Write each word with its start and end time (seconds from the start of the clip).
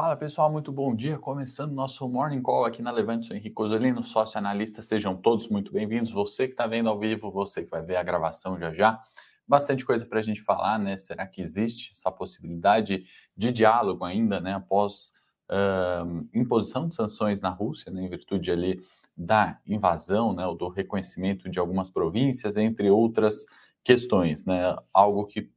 Fala 0.00 0.14
pessoal, 0.14 0.48
muito 0.48 0.70
bom 0.70 0.94
dia. 0.94 1.18
Começando 1.18 1.72
nosso 1.72 2.08
Morning 2.08 2.40
Call 2.40 2.64
aqui 2.64 2.80
na 2.80 2.92
Levante, 2.92 3.26
sou 3.26 3.36
Henrique 3.36 3.60
Osolino, 3.60 4.00
sócio 4.04 4.38
analista. 4.38 4.80
Sejam 4.80 5.16
todos 5.16 5.48
muito 5.48 5.72
bem-vindos. 5.72 6.12
Você 6.12 6.46
que 6.46 6.52
está 6.52 6.68
vendo 6.68 6.88
ao 6.88 6.96
vivo, 6.96 7.32
você 7.32 7.64
que 7.64 7.70
vai 7.72 7.82
ver 7.82 7.96
a 7.96 8.02
gravação 8.04 8.56
já 8.56 8.72
já. 8.72 9.02
Bastante 9.44 9.84
coisa 9.84 10.06
para 10.06 10.20
a 10.20 10.22
gente 10.22 10.40
falar, 10.40 10.78
né? 10.78 10.96
Será 10.96 11.26
que 11.26 11.42
existe 11.42 11.90
essa 11.90 12.12
possibilidade 12.12 13.06
de 13.36 13.50
diálogo 13.50 14.04
ainda, 14.04 14.38
né? 14.38 14.54
Após 14.54 15.10
uh, 15.50 16.28
imposição 16.32 16.86
de 16.86 16.94
sanções 16.94 17.40
na 17.40 17.50
Rússia, 17.50 17.90
né? 17.90 18.00
em 18.00 18.08
virtude 18.08 18.52
ali 18.52 18.80
da 19.16 19.58
invasão, 19.66 20.32
né? 20.32 20.46
Ou 20.46 20.54
do 20.54 20.68
reconhecimento 20.68 21.50
de 21.50 21.58
algumas 21.58 21.90
províncias, 21.90 22.56
entre 22.56 22.88
outras 22.88 23.46
questões, 23.82 24.44
né? 24.44 24.76
Algo 24.94 25.26
que 25.26 25.50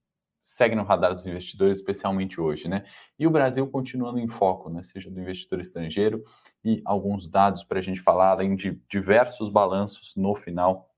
segue 0.43 0.75
no 0.75 0.83
radar 0.83 1.13
dos 1.13 1.25
investidores, 1.25 1.77
especialmente 1.77 2.39
hoje, 2.39 2.67
né? 2.67 2.83
E 3.17 3.27
o 3.27 3.31
Brasil 3.31 3.67
continuando 3.67 4.19
em 4.19 4.27
foco, 4.27 4.69
né? 4.69 4.81
Seja 4.83 5.09
do 5.09 5.19
investidor 5.19 5.59
estrangeiro 5.59 6.23
e 6.63 6.81
alguns 6.85 7.27
dados 7.27 7.63
para 7.63 7.79
a 7.79 7.81
gente 7.81 7.99
falar, 7.99 8.31
além 8.31 8.55
de 8.55 8.81
diversos 8.89 9.49
balanços 9.49 10.15
no 10.15 10.35
final 10.35 10.89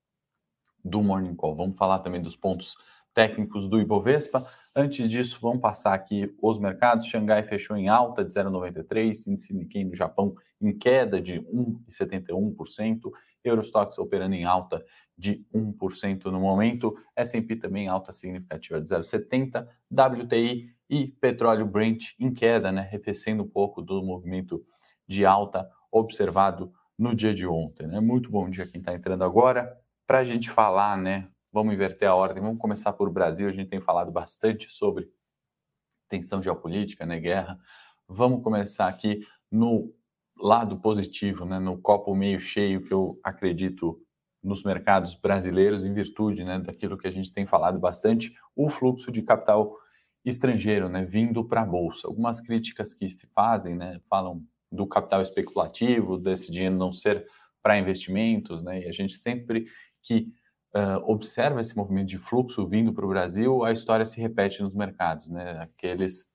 do 0.84 1.02
Morning 1.02 1.34
Call. 1.34 1.56
Vamos 1.56 1.76
falar 1.76 2.00
também 2.00 2.20
dos 2.20 2.36
pontos 2.36 2.76
técnicos 3.14 3.68
do 3.68 3.80
Ibovespa. 3.80 4.44
Antes 4.74 5.08
disso, 5.08 5.38
vamos 5.40 5.60
passar 5.60 5.94
aqui 5.94 6.34
os 6.42 6.58
mercados. 6.58 7.06
Xangai 7.06 7.42
fechou 7.44 7.76
em 7.76 7.88
alta 7.88 8.24
de 8.24 8.34
0,93, 8.34 9.28
índice 9.28 9.54
Nikkei 9.54 9.84
no 9.84 9.94
Japão 9.94 10.34
em 10.60 10.76
queda 10.76 11.20
de 11.20 11.40
1,71%, 11.40 13.10
Eurostox 13.44 13.98
operando 13.98 14.34
em 14.34 14.44
alta 14.44 14.84
de 15.16 15.46
1% 15.54 16.24
no 16.26 16.40
momento, 16.40 16.96
S&P 17.14 17.56
também 17.56 17.88
alta 17.88 18.12
significativa 18.12 18.80
de 18.80 18.88
0,70, 18.88 19.66
WTI 19.90 20.74
e 20.88 21.08
petróleo 21.08 21.66
Brent 21.66 22.12
em 22.18 22.32
queda, 22.32 22.72
né, 22.72 22.80
arrefecendo 22.82 23.42
um 23.42 23.48
pouco 23.48 23.80
do 23.80 24.02
movimento 24.02 24.64
de 25.06 25.24
alta 25.24 25.68
observado 25.90 26.72
no 26.98 27.14
dia 27.14 27.34
de 27.34 27.46
ontem. 27.46 27.86
Né? 27.86 28.00
Muito 28.00 28.30
bom 28.30 28.48
dia 28.48 28.66
quem 28.66 28.80
está 28.80 28.94
entrando 28.94 29.22
agora. 29.22 29.78
Para 30.06 30.18
a 30.18 30.24
gente 30.24 30.50
falar, 30.50 30.96
né, 30.96 31.28
vamos 31.52 31.74
inverter 31.74 32.08
a 32.08 32.14
ordem, 32.14 32.42
vamos 32.42 32.58
começar 32.58 32.92
por 32.92 33.10
Brasil, 33.10 33.48
a 33.48 33.52
gente 33.52 33.68
tem 33.68 33.80
falado 33.80 34.10
bastante 34.10 34.72
sobre 34.72 35.08
tensão 36.08 36.42
geopolítica, 36.42 37.06
né, 37.06 37.18
guerra. 37.18 37.58
Vamos 38.08 38.42
começar 38.42 38.88
aqui 38.88 39.26
no 39.50 39.92
lado 40.36 40.78
positivo, 40.78 41.44
né, 41.44 41.58
no 41.58 41.78
copo 41.78 42.14
meio 42.14 42.40
cheio 42.40 42.82
que 42.82 42.92
eu 42.92 43.18
acredito 43.22 44.00
nos 44.42 44.62
mercados 44.62 45.14
brasileiros 45.14 45.86
em 45.86 45.94
virtude, 45.94 46.44
né, 46.44 46.58
daquilo 46.58 46.98
que 46.98 47.08
a 47.08 47.10
gente 47.10 47.32
tem 47.32 47.46
falado 47.46 47.78
bastante, 47.78 48.34
o 48.54 48.68
fluxo 48.68 49.10
de 49.10 49.22
capital 49.22 49.76
estrangeiro, 50.24 50.88
né, 50.88 51.04
vindo 51.04 51.44
para 51.44 51.62
a 51.62 51.66
bolsa. 51.66 52.06
Algumas 52.06 52.40
críticas 52.40 52.92
que 52.94 53.08
se 53.08 53.26
fazem, 53.28 53.74
né, 53.74 54.00
falam 54.08 54.42
do 54.70 54.86
capital 54.86 55.22
especulativo, 55.22 56.18
desse 56.18 56.50
dinheiro 56.50 56.74
não 56.74 56.92
ser 56.92 57.26
para 57.62 57.78
investimentos, 57.78 58.62
né, 58.62 58.82
e 58.82 58.88
a 58.88 58.92
gente 58.92 59.16
sempre 59.16 59.66
que 60.02 60.32
uh, 60.74 61.10
observa 61.10 61.60
esse 61.60 61.76
movimento 61.76 62.08
de 62.08 62.18
fluxo 62.18 62.66
vindo 62.66 62.92
para 62.92 63.06
o 63.06 63.08
Brasil, 63.08 63.64
a 63.64 63.72
história 63.72 64.04
se 64.04 64.20
repete 64.20 64.62
nos 64.62 64.74
mercados, 64.74 65.28
né? 65.28 65.60
Aqueles 65.60 66.26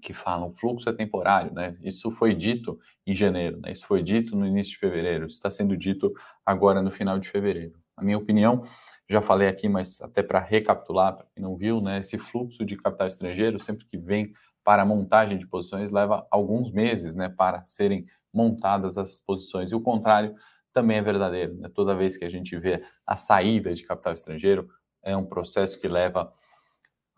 que 0.00 0.12
falam 0.12 0.52
fluxo 0.52 0.88
é 0.88 0.92
temporário, 0.92 1.52
né? 1.52 1.74
Isso 1.82 2.10
foi 2.12 2.34
dito 2.34 2.78
em 3.06 3.14
janeiro, 3.14 3.60
né? 3.60 3.72
Isso 3.72 3.86
foi 3.86 4.02
dito 4.02 4.36
no 4.36 4.46
início 4.46 4.72
de 4.72 4.78
fevereiro, 4.78 5.26
isso 5.26 5.36
está 5.36 5.50
sendo 5.50 5.76
dito 5.76 6.12
agora 6.46 6.80
no 6.80 6.90
final 6.90 7.18
de 7.18 7.28
fevereiro. 7.28 7.78
A 7.96 8.04
minha 8.04 8.16
opinião, 8.16 8.64
já 9.08 9.20
falei 9.20 9.48
aqui, 9.48 9.68
mas 9.68 10.00
até 10.00 10.22
para 10.22 10.38
recapitular, 10.38 11.16
para 11.16 11.26
quem 11.34 11.42
não 11.42 11.56
viu, 11.56 11.80
né? 11.80 11.98
Esse 11.98 12.16
fluxo 12.16 12.64
de 12.64 12.76
capital 12.76 13.06
estrangeiro, 13.06 13.58
sempre 13.58 13.84
que 13.86 13.98
vem 13.98 14.32
para 14.62 14.82
a 14.82 14.86
montagem 14.86 15.38
de 15.38 15.46
posições, 15.46 15.90
leva 15.90 16.26
alguns 16.30 16.70
meses, 16.70 17.16
né? 17.16 17.28
Para 17.28 17.64
serem 17.64 18.04
montadas 18.32 18.98
as 18.98 19.18
posições. 19.18 19.72
E 19.72 19.74
o 19.74 19.80
contrário 19.80 20.34
também 20.72 20.98
é 20.98 21.02
verdadeiro. 21.02 21.56
Né? 21.56 21.68
Toda 21.74 21.96
vez 21.96 22.16
que 22.16 22.24
a 22.24 22.28
gente 22.28 22.56
vê 22.56 22.84
a 23.06 23.16
saída 23.16 23.74
de 23.74 23.82
capital 23.82 24.12
estrangeiro, 24.12 24.68
é 25.02 25.16
um 25.16 25.24
processo 25.24 25.80
que 25.80 25.88
leva 25.88 26.32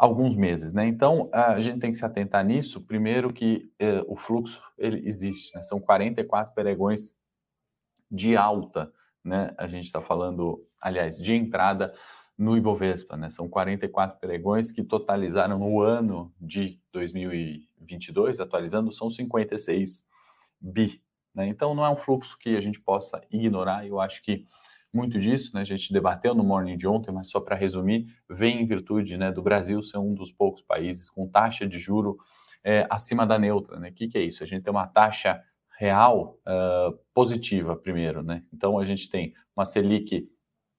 alguns 0.00 0.34
meses, 0.34 0.72
né? 0.72 0.86
Então 0.86 1.28
a 1.30 1.60
gente 1.60 1.78
tem 1.78 1.90
que 1.90 1.96
se 1.98 2.04
atentar 2.06 2.42
nisso. 2.42 2.80
Primeiro 2.80 3.30
que 3.30 3.70
eh, 3.78 4.02
o 4.08 4.16
fluxo 4.16 4.62
ele 4.78 5.06
existe, 5.06 5.54
né? 5.54 5.62
são 5.62 5.78
44 5.78 6.54
pregões 6.54 7.14
de 8.10 8.34
alta, 8.34 8.90
né? 9.22 9.54
A 9.58 9.68
gente 9.68 9.84
está 9.84 10.00
falando, 10.00 10.66
aliás, 10.80 11.18
de 11.18 11.34
entrada 11.34 11.92
no 12.36 12.56
Ibovespa, 12.56 13.14
né? 13.14 13.28
São 13.28 13.46
44 13.46 14.18
pregões 14.18 14.72
que 14.72 14.82
totalizaram 14.82 15.58
no 15.58 15.82
ano 15.82 16.32
de 16.40 16.80
2022, 16.92 18.40
atualizando, 18.40 18.90
são 18.92 19.10
56 19.10 20.02
bi, 20.58 21.02
né? 21.34 21.46
Então, 21.46 21.74
não 21.74 21.84
é 21.84 21.90
um 21.90 21.96
fluxo 21.96 22.38
que 22.38 22.56
a 22.56 22.60
gente 22.62 22.80
possa 22.80 23.20
ignorar. 23.30 23.86
Eu 23.86 24.00
acho 24.00 24.22
que 24.22 24.46
muito 24.92 25.18
disso, 25.18 25.54
né, 25.54 25.60
a 25.60 25.64
gente 25.64 25.92
debateu 25.92 26.34
no 26.34 26.42
morning 26.42 26.76
de 26.76 26.86
ontem, 26.86 27.12
mas 27.12 27.30
só 27.30 27.40
para 27.40 27.56
resumir, 27.56 28.06
vem 28.28 28.62
em 28.62 28.66
virtude 28.66 29.16
né, 29.16 29.30
do 29.30 29.42
Brasil 29.42 29.82
ser 29.82 29.98
um 29.98 30.14
dos 30.14 30.32
poucos 30.32 30.62
países 30.62 31.08
com 31.08 31.28
taxa 31.28 31.66
de 31.66 31.78
juro 31.78 32.16
é, 32.64 32.86
acima 32.90 33.26
da 33.26 33.38
neutra. 33.38 33.78
Né? 33.78 33.90
O 33.90 33.92
que, 33.92 34.08
que, 34.08 34.18
é 34.18 34.22
isso? 34.22 34.42
A 34.42 34.46
gente 34.46 34.62
tem 34.62 34.72
uma 34.72 34.86
taxa 34.86 35.40
real 35.78 36.38
uh, 36.46 36.98
positiva 37.14 37.74
primeiro. 37.76 38.22
Né? 38.22 38.42
Então, 38.52 38.78
a 38.78 38.84
gente 38.84 39.08
tem 39.08 39.32
uma 39.56 39.64
Selic, 39.64 40.28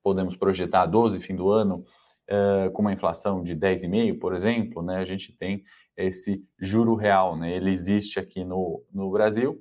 podemos 0.04 0.36
projetar 0.36 0.86
12 0.86 1.20
fim 1.20 1.36
do 1.36 1.50
ano, 1.50 1.84
uh, 2.30 2.72
com 2.72 2.82
uma 2.82 2.94
inflação 2.94 3.44
de 3.44 3.56
10,5%, 3.56 4.20
por 4.20 4.36
exemplo, 4.36 4.84
né? 4.84 4.98
a 4.98 5.06
gente 5.06 5.36
tem 5.36 5.64
esse 5.98 6.44
juro 6.60 6.96
real. 6.96 7.36
Né? 7.36 7.56
Ele 7.56 7.72
existe 7.72 8.20
aqui 8.20 8.44
no, 8.44 8.84
no 8.94 9.10
Brasil, 9.10 9.60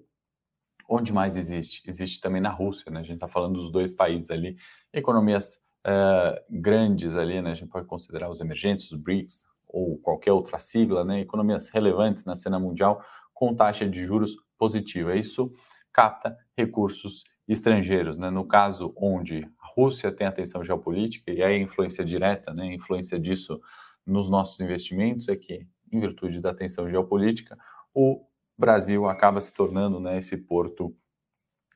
onde 0.90 1.12
mais 1.12 1.36
existe? 1.36 1.82
Existe 1.86 2.20
também 2.20 2.40
na 2.40 2.50
Rússia, 2.50 2.90
né? 2.90 2.98
A 2.98 3.02
gente 3.04 3.14
está 3.14 3.28
falando 3.28 3.60
dos 3.60 3.70
dois 3.70 3.92
países 3.92 4.28
ali, 4.28 4.56
economias 4.92 5.60
uh, 5.86 6.42
grandes 6.50 7.16
ali, 7.16 7.40
né? 7.40 7.52
A 7.52 7.54
gente 7.54 7.70
pode 7.70 7.86
considerar 7.86 8.28
os 8.28 8.40
emergentes, 8.40 8.90
os 8.90 8.98
BRICS, 8.98 9.46
ou 9.68 9.96
qualquer 9.98 10.32
outra 10.32 10.58
sigla, 10.58 11.04
né? 11.04 11.20
Economias 11.20 11.70
relevantes 11.70 12.24
na 12.24 12.34
cena 12.34 12.58
mundial 12.58 13.00
com 13.32 13.54
taxa 13.54 13.88
de 13.88 14.04
juros 14.04 14.34
positiva. 14.58 15.14
Isso 15.14 15.52
capta 15.92 16.36
recursos 16.58 17.22
estrangeiros, 17.46 18.18
né? 18.18 18.28
No 18.28 18.44
caso 18.44 18.92
onde 18.96 19.48
a 19.60 19.66
Rússia 19.76 20.10
tem 20.10 20.26
atenção 20.26 20.64
geopolítica 20.64 21.30
e 21.30 21.40
a 21.40 21.56
influência 21.56 22.04
direta, 22.04 22.52
né? 22.52 22.64
A 22.64 22.74
influência 22.74 23.18
disso 23.18 23.60
nos 24.04 24.28
nossos 24.28 24.58
investimentos 24.58 25.28
é 25.28 25.36
que, 25.36 25.64
em 25.92 26.00
virtude 26.00 26.40
da 26.40 26.52
tensão 26.52 26.90
geopolítica, 26.90 27.56
o 27.94 28.24
Brasil 28.60 29.08
acaba 29.08 29.40
se 29.40 29.54
tornando 29.54 29.98
né, 29.98 30.18
esse 30.18 30.36
porto 30.36 30.94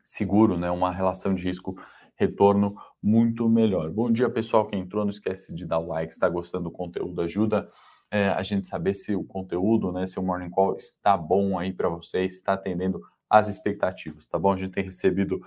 seguro, 0.05 0.59
né, 0.59 0.71
uma 0.71 0.93
relação 0.93 1.35
de 1.35 1.43
risco 1.43 1.75
retorno 2.15 2.77
muito 3.03 3.49
melhor. 3.49 3.91
Bom 3.91 4.13
dia, 4.13 4.29
pessoal 4.29 4.67
que 4.67 4.77
entrou, 4.77 5.03
não 5.03 5.11
esquece 5.11 5.55
de 5.55 5.65
dar 5.65 5.79
o 5.79 5.87
like, 5.87 6.13
está 6.13 6.29
gostando 6.29 6.65
do 6.65 6.71
conteúdo, 6.71 7.23
ajuda 7.23 7.71
é, 8.11 8.29
a 8.29 8.43
gente 8.43 8.69
saber 8.69 8.93
se 8.93 9.17
o 9.17 9.25
conteúdo, 9.25 9.91
né, 9.91 10.05
se 10.07 10.19
o 10.19 10.23
Morning 10.23 10.51
Call 10.51 10.77
está 10.77 11.17
bom 11.17 11.59
aí 11.59 11.73
para 11.73 11.89
vocês, 11.89 12.35
está 12.35 12.53
atendendo 12.53 13.01
às 13.31 13.49
expectativas, 13.49 14.27
tá 14.27 14.39
bom? 14.39 14.53
A 14.53 14.57
gente 14.59 14.73
tem 14.73 14.85
recebido 14.85 15.41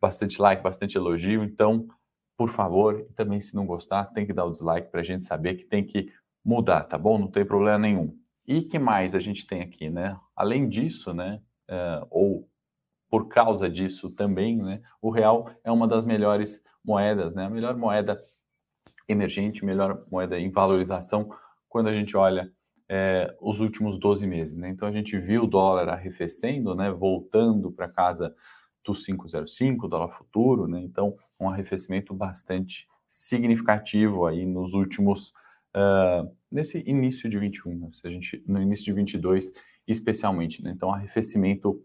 bastante 0.00 0.40
like, 0.40 0.62
bastante 0.62 0.96
elogio, 0.96 1.42
então, 1.42 1.88
por 2.36 2.48
favor, 2.48 3.04
também 3.16 3.40
se 3.40 3.56
não 3.56 3.66
gostar, 3.66 4.04
tem 4.04 4.24
que 4.24 4.32
dar 4.32 4.44
o 4.44 4.52
dislike 4.52 4.88
para 4.88 5.00
a 5.00 5.04
gente 5.04 5.24
saber 5.24 5.56
que 5.56 5.64
tem 5.64 5.84
que 5.84 6.12
mudar, 6.44 6.84
tá 6.84 6.96
bom? 6.96 7.18
Não 7.18 7.28
tem 7.28 7.44
problema 7.44 7.78
nenhum. 7.78 8.16
E 8.46 8.62
que 8.62 8.78
mais 8.78 9.14
a 9.14 9.18
gente 9.18 9.46
tem 9.46 9.62
aqui, 9.62 9.90
né? 9.90 10.18
Além 10.34 10.68
disso, 10.68 11.12
né, 11.12 11.40
uh, 11.68 12.06
ou 12.10 12.48
por 13.08 13.28
causa 13.28 13.68
disso 13.68 14.10
também, 14.10 14.56
né, 14.58 14.80
o 15.00 15.10
real 15.10 15.50
é 15.64 15.70
uma 15.70 15.86
das 15.86 16.04
melhores 16.04 16.62
moedas, 16.84 17.34
né? 17.34 17.46
A 17.46 17.50
melhor 17.50 17.76
moeda 17.76 18.22
emergente, 19.08 19.64
melhor 19.64 20.04
moeda 20.10 20.38
em 20.38 20.50
valorização 20.50 21.30
quando 21.68 21.88
a 21.88 21.92
gente 21.92 22.16
olha 22.16 22.52
é, 22.88 23.34
os 23.40 23.60
últimos 23.60 23.98
12 23.98 24.26
meses, 24.26 24.56
né? 24.56 24.68
Então 24.68 24.86
a 24.88 24.92
gente 24.92 25.18
viu 25.18 25.44
o 25.44 25.46
dólar 25.46 25.88
arrefecendo, 25.88 26.74
né, 26.74 26.90
voltando 26.90 27.72
para 27.72 27.88
casa 27.88 28.34
do 28.84 28.92
505, 28.92 29.88
dólar 29.88 30.10
futuro, 30.10 30.68
né? 30.68 30.80
Então 30.82 31.16
um 31.38 31.48
arrefecimento 31.48 32.14
bastante 32.14 32.86
significativo 33.06 34.26
aí 34.26 34.46
nos 34.46 34.74
últimos 34.74 35.30
uh, 35.74 36.30
nesse 36.56 36.82
início 36.86 37.28
de 37.28 37.38
21, 37.38 37.78
né? 37.78 37.88
se 37.92 38.06
a 38.06 38.10
gente 38.10 38.42
no 38.46 38.60
início 38.60 38.86
de 38.86 38.92
22 38.94 39.52
especialmente, 39.86 40.64
né? 40.64 40.72
então 40.74 40.90
arrefecimento 40.90 41.84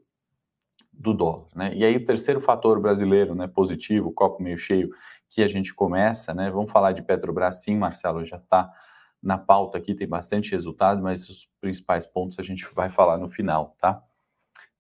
do 0.94 1.14
dólar, 1.14 1.48
né? 1.56 1.74
E 1.74 1.84
aí 1.84 1.96
o 1.96 2.06
terceiro 2.06 2.40
fator 2.40 2.80
brasileiro, 2.80 3.34
né, 3.34 3.48
positivo, 3.48 4.12
copo 4.12 4.42
meio 4.44 4.58
cheio, 4.58 4.90
que 5.30 5.42
a 5.42 5.48
gente 5.48 5.74
começa, 5.74 6.34
né? 6.34 6.52
Vamos 6.52 6.72
falar 6.72 6.92
de 6.92 7.02
Petrobras, 7.02 7.64
sim, 7.64 7.76
Marcelo, 7.76 8.24
já 8.24 8.38
está 8.38 8.72
na 9.22 9.38
pauta 9.38 9.78
aqui, 9.78 9.96
tem 9.96 10.08
bastante 10.08 10.52
resultado, 10.52 11.02
mas 11.02 11.28
os 11.28 11.50
principais 11.60 12.06
pontos 12.06 12.38
a 12.38 12.44
gente 12.44 12.68
vai 12.76 12.90
falar 12.90 13.18
no 13.18 13.30
final, 13.30 13.76
tá? 13.80 14.04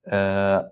Uh, 0.05 0.69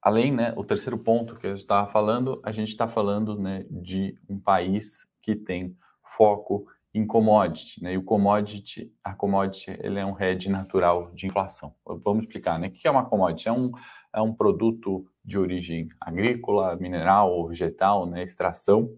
além, 0.00 0.32
né, 0.32 0.52
o 0.56 0.64
terceiro 0.64 0.98
ponto 0.98 1.36
que 1.36 1.46
eu 1.46 1.56
estava 1.56 1.90
falando, 1.90 2.40
a 2.44 2.52
gente 2.52 2.68
está 2.68 2.86
falando, 2.86 3.38
né, 3.38 3.64
de 3.70 4.16
um 4.28 4.38
país 4.38 5.08
que 5.22 5.34
tem 5.34 5.76
foco 6.02 6.66
em 6.94 7.04
commodity, 7.04 7.82
né? 7.82 7.94
E 7.94 7.98
o 7.98 8.04
commodity, 8.04 8.92
a 9.02 9.12
commodity, 9.12 9.76
ele 9.82 9.98
é 9.98 10.06
um 10.06 10.18
hedge 10.18 10.48
natural 10.48 11.10
de 11.12 11.26
inflação. 11.26 11.74
Vamos 11.84 12.24
explicar, 12.24 12.56
né? 12.58 12.68
O 12.68 12.70
que 12.70 12.86
é 12.86 12.90
uma 12.90 13.04
commodity? 13.04 13.48
É 13.48 13.52
um, 13.52 13.72
é 14.14 14.20
um 14.22 14.32
produto 14.32 15.04
de 15.24 15.36
origem 15.36 15.88
agrícola, 16.00 16.76
mineral 16.76 17.32
ou 17.32 17.48
vegetal, 17.48 18.06
né? 18.06 18.22
Extração, 18.22 18.96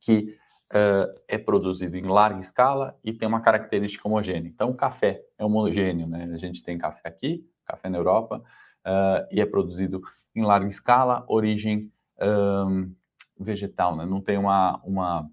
que 0.00 0.36
uh, 0.72 1.12
é 1.26 1.36
produzido 1.38 1.96
em 1.96 2.02
larga 2.02 2.38
escala 2.38 2.96
e 3.02 3.12
tem 3.12 3.26
uma 3.26 3.40
característica 3.40 4.06
homogênea. 4.06 4.48
Então, 4.48 4.70
o 4.70 4.74
café 4.74 5.24
é 5.36 5.44
homogêneo, 5.44 6.06
né? 6.06 6.30
A 6.32 6.36
gente 6.36 6.62
tem 6.62 6.78
café 6.78 7.08
aqui, 7.08 7.44
café 7.64 7.88
na 7.88 7.98
Europa, 7.98 8.38
uh, 8.86 9.26
e 9.28 9.40
é 9.40 9.46
produzido 9.46 10.00
em 10.36 10.44
larga 10.44 10.68
escala, 10.68 11.24
origem 11.28 11.90
um, 12.20 12.94
vegetal, 13.38 13.96
né? 13.96 14.06
Não 14.06 14.20
tem 14.20 14.38
uma, 14.38 14.80
uma 14.84 15.28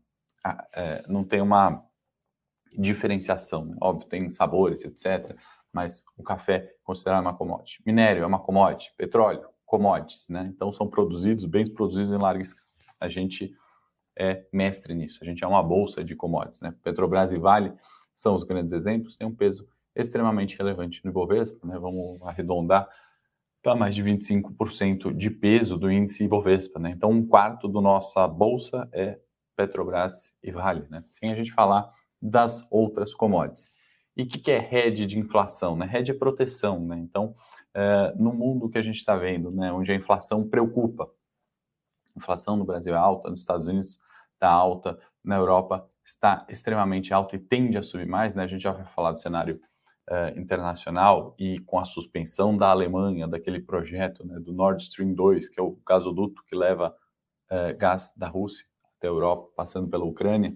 é, 0.73 1.03
não 1.07 1.23
tem 1.23 1.41
uma 1.41 1.83
diferenciação. 2.77 3.75
Óbvio, 3.81 4.07
tem 4.07 4.29
sabores, 4.29 4.83
etc. 4.83 5.35
Mas 5.71 6.03
o 6.17 6.23
café 6.23 6.55
é 6.55 6.75
considerado 6.83 7.21
uma 7.21 7.33
commodity. 7.33 7.81
Minério 7.85 8.23
é 8.23 8.25
uma 8.25 8.39
commodity. 8.39 8.93
Petróleo, 8.97 9.47
commodities. 9.65 10.27
Né? 10.27 10.51
Então, 10.53 10.71
são 10.71 10.87
produzidos, 10.87 11.45
bens 11.45 11.69
produzidos 11.69 12.11
em 12.11 12.17
larga 12.17 12.41
escala. 12.41 12.67
A 12.99 13.07
gente 13.09 13.55
é 14.17 14.45
mestre 14.51 14.93
nisso. 14.93 15.19
A 15.21 15.25
gente 15.25 15.43
é 15.43 15.47
uma 15.47 15.63
bolsa 15.63 16.03
de 16.03 16.15
commodities. 16.15 16.61
Né? 16.61 16.73
Petrobras 16.83 17.31
e 17.31 17.37
Vale 17.37 17.73
são 18.13 18.35
os 18.35 18.43
grandes 18.43 18.73
exemplos. 18.73 19.15
Tem 19.15 19.27
um 19.27 19.35
peso 19.35 19.67
extremamente 19.95 20.57
relevante 20.57 21.03
no 21.03 21.11
Ibovespa. 21.11 21.67
Né? 21.67 21.77
Vamos 21.77 22.21
arredondar 22.23 22.89
para 23.61 23.75
mais 23.75 23.93
de 23.93 24.03
25% 24.03 25.13
de 25.13 25.29
peso 25.29 25.77
do 25.77 25.91
índice 25.91 26.23
Ibovespa. 26.23 26.79
Né? 26.79 26.91
Então, 26.91 27.11
um 27.11 27.25
quarto 27.25 27.67
da 27.67 27.81
nossa 27.81 28.27
bolsa 28.27 28.89
é 28.91 29.19
Petrobras 29.59 30.33
e 30.41 30.51
Vale, 30.51 30.87
né? 30.89 31.03
sem 31.05 31.33
a 31.33 31.35
gente 31.35 31.51
falar 31.51 31.93
das 32.21 32.65
outras 32.71 33.13
commodities. 33.13 33.69
E 34.15 34.23
o 34.23 34.27
que, 34.27 34.39
que, 34.39 34.51
é 34.51 34.73
hedge 34.73 35.05
de 35.05 35.19
inflação? 35.19 35.75
Né? 35.75 35.89
Hedge 35.93 36.11
é 36.11 36.13
proteção. 36.13 36.79
Né? 36.85 36.97
Então, 36.99 37.35
é, 37.73 38.13
no 38.17 38.31
mundo 38.33 38.69
que 38.69 38.77
a 38.77 38.81
gente 38.81 38.95
está 38.95 39.17
vendo, 39.17 39.51
né, 39.51 39.69
onde 39.71 39.91
a 39.91 39.95
inflação 39.95 40.47
preocupa, 40.47 41.11
a 42.15 42.19
inflação 42.19 42.55
no 42.55 42.63
Brasil 42.63 42.93
é 42.93 42.97
alta, 42.97 43.29
nos 43.29 43.41
Estados 43.41 43.67
Unidos 43.67 43.99
está 44.33 44.49
alta, 44.49 44.97
na 45.21 45.35
Europa 45.35 45.85
está 46.05 46.45
extremamente 46.49 47.13
alta 47.13 47.35
e 47.35 47.39
tende 47.39 47.77
a 47.77 47.83
subir 47.83 48.07
mais, 48.07 48.35
né? 48.35 48.43
a 48.43 48.47
gente 48.47 48.61
já 48.61 48.71
vai 48.71 48.85
falar 48.85 49.11
do 49.11 49.19
cenário 49.19 49.59
uh, 50.09 50.39
internacional 50.39 51.35
e 51.37 51.59
com 51.59 51.77
a 51.77 51.85
suspensão 51.85 52.55
da 52.55 52.69
Alemanha 52.69 53.27
daquele 53.27 53.61
projeto 53.61 54.25
né, 54.25 54.39
do 54.39 54.53
Nord 54.53 54.81
Stream 54.81 55.13
2, 55.13 55.49
que 55.49 55.59
é 55.59 55.63
o 55.63 55.77
gasoduto 55.85 56.41
que 56.45 56.55
leva 56.55 56.95
uh, 57.51 57.77
gás 57.77 58.13
da 58.15 58.27
Rússia 58.27 58.68
até 58.99 59.07
a 59.07 59.11
Europa, 59.11 59.49
passando 59.55 59.89
pela 59.89 60.03
Ucrânia, 60.03 60.55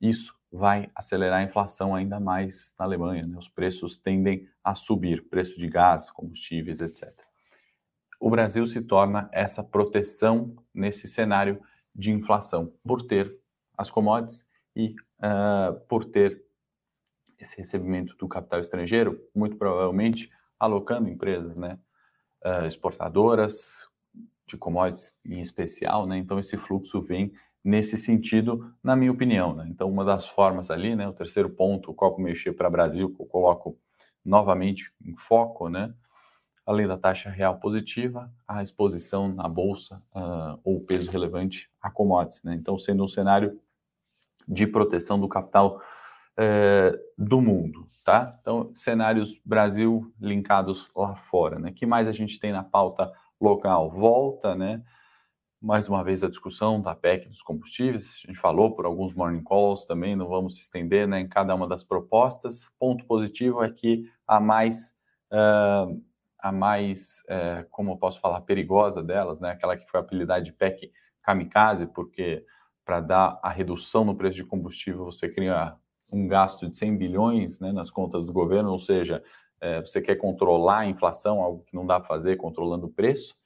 isso 0.00 0.34
vai 0.52 0.90
acelerar 0.94 1.40
a 1.40 1.42
inflação 1.42 1.94
ainda 1.94 2.20
mais 2.20 2.74
na 2.78 2.84
Alemanha. 2.84 3.26
Né? 3.26 3.38
Os 3.38 3.48
preços 3.48 3.96
tendem 3.96 4.46
a 4.62 4.74
subir, 4.74 5.28
preço 5.28 5.58
de 5.58 5.68
gás, 5.68 6.10
combustíveis, 6.10 6.80
etc. 6.80 7.10
O 8.20 8.28
Brasil 8.28 8.66
se 8.66 8.82
torna 8.82 9.28
essa 9.32 9.62
proteção 9.62 10.54
nesse 10.72 11.06
cenário 11.08 11.60
de 11.94 12.10
inflação, 12.10 12.72
por 12.84 13.02
ter 13.02 13.36
as 13.76 13.90
commodities 13.90 14.46
e 14.74 14.94
uh, 15.18 15.78
por 15.88 16.04
ter 16.04 16.44
esse 17.38 17.56
recebimento 17.58 18.16
do 18.16 18.28
capital 18.28 18.60
estrangeiro, 18.60 19.20
muito 19.34 19.56
provavelmente 19.56 20.30
alocando 20.58 21.08
empresas, 21.08 21.56
né, 21.56 21.78
uh, 22.44 22.64
exportadoras 22.64 23.88
de 24.46 24.56
commodities 24.56 25.14
em 25.24 25.40
especial, 25.40 26.06
né, 26.06 26.18
então 26.18 26.38
esse 26.38 26.56
fluxo 26.56 27.00
vem 27.00 27.32
nesse 27.62 27.96
sentido, 27.96 28.74
na 28.82 28.94
minha 28.94 29.10
opinião, 29.10 29.54
né, 29.54 29.66
então 29.70 29.88
uma 29.88 30.04
das 30.04 30.28
formas 30.28 30.70
ali, 30.70 30.94
né, 30.94 31.08
o 31.08 31.12
terceiro 31.12 31.48
ponto, 31.48 31.90
o 31.90 31.94
copo 31.94 32.20
meio 32.20 32.36
cheio 32.36 32.54
para 32.54 32.68
Brasil, 32.68 33.10
que 33.14 33.20
eu 33.20 33.26
coloco 33.26 33.78
novamente 34.24 34.92
em 35.04 35.16
foco, 35.16 35.68
né, 35.68 35.94
além 36.66 36.86
da 36.86 36.96
taxa 36.96 37.30
real 37.30 37.58
positiva, 37.58 38.32
a 38.46 38.62
exposição 38.62 39.28
na 39.28 39.48
bolsa 39.48 40.02
uh, 40.14 40.58
ou 40.64 40.80
peso 40.80 41.10
relevante 41.10 41.70
a 41.80 41.90
commodities, 41.90 42.42
né, 42.42 42.54
então 42.54 42.78
sendo 42.78 43.04
um 43.04 43.08
cenário 43.08 43.58
de 44.46 44.66
proteção 44.66 45.18
do 45.18 45.28
capital 45.28 45.80
é, 46.36 46.98
do 47.16 47.40
mundo, 47.40 47.88
tá? 48.02 48.36
Então, 48.40 48.70
cenários 48.74 49.40
Brasil 49.44 50.12
linkados 50.20 50.90
lá 50.94 51.14
fora, 51.14 51.58
né? 51.58 51.72
que 51.72 51.86
mais 51.86 52.08
a 52.08 52.12
gente 52.12 52.38
tem 52.38 52.52
na 52.52 52.62
pauta 52.62 53.10
local? 53.40 53.90
Volta, 53.90 54.54
né? 54.54 54.82
Mais 55.60 55.88
uma 55.88 56.04
vez 56.04 56.22
a 56.22 56.28
discussão 56.28 56.80
da 56.80 56.94
PEC 56.94 57.28
dos 57.28 57.40
combustíveis, 57.40 58.20
a 58.24 58.26
gente 58.26 58.38
falou 58.38 58.74
por 58.74 58.84
alguns 58.84 59.14
morning 59.14 59.42
calls 59.42 59.86
também, 59.86 60.14
não 60.14 60.28
vamos 60.28 60.56
se 60.56 60.60
estender 60.60 61.08
né, 61.08 61.20
em 61.20 61.28
cada 61.28 61.54
uma 61.54 61.66
das 61.66 61.82
propostas. 61.82 62.70
Ponto 62.78 63.06
positivo 63.06 63.62
é 63.64 63.70
que 63.70 64.04
a 64.26 64.38
mais, 64.38 64.94
uh, 65.32 66.02
a 66.38 66.52
mais, 66.52 67.22
uh, 67.30 67.66
como 67.70 67.92
eu 67.92 67.96
posso 67.96 68.20
falar, 68.20 68.42
perigosa 68.42 69.02
delas, 69.02 69.40
né, 69.40 69.52
aquela 69.52 69.74
que 69.74 69.88
foi 69.90 70.00
apelidada 70.00 70.42
de 70.42 70.52
PEC 70.52 70.92
kamikaze, 71.22 71.86
porque 71.86 72.44
para 72.84 73.00
dar 73.00 73.40
a 73.42 73.48
redução 73.48 74.04
no 74.04 74.14
preço 74.14 74.36
de 74.36 74.44
combustível 74.44 75.06
você 75.06 75.30
cria 75.30 75.74
um 76.12 76.28
gasto 76.28 76.68
de 76.68 76.76
100 76.76 76.96
bilhões 76.98 77.58
né, 77.58 77.72
nas 77.72 77.90
contas 77.90 78.26
do 78.26 78.32
governo, 78.32 78.70
ou 78.70 78.78
seja, 78.78 79.22
é, 79.60 79.80
você 79.80 80.00
quer 80.00 80.16
controlar 80.16 80.80
a 80.80 80.86
inflação, 80.86 81.40
algo 81.40 81.64
que 81.64 81.74
não 81.74 81.86
dá 81.86 81.98
para 81.98 82.08
fazer 82.08 82.36
controlando 82.36 82.86
o 82.86 82.92
preço, 82.92 83.36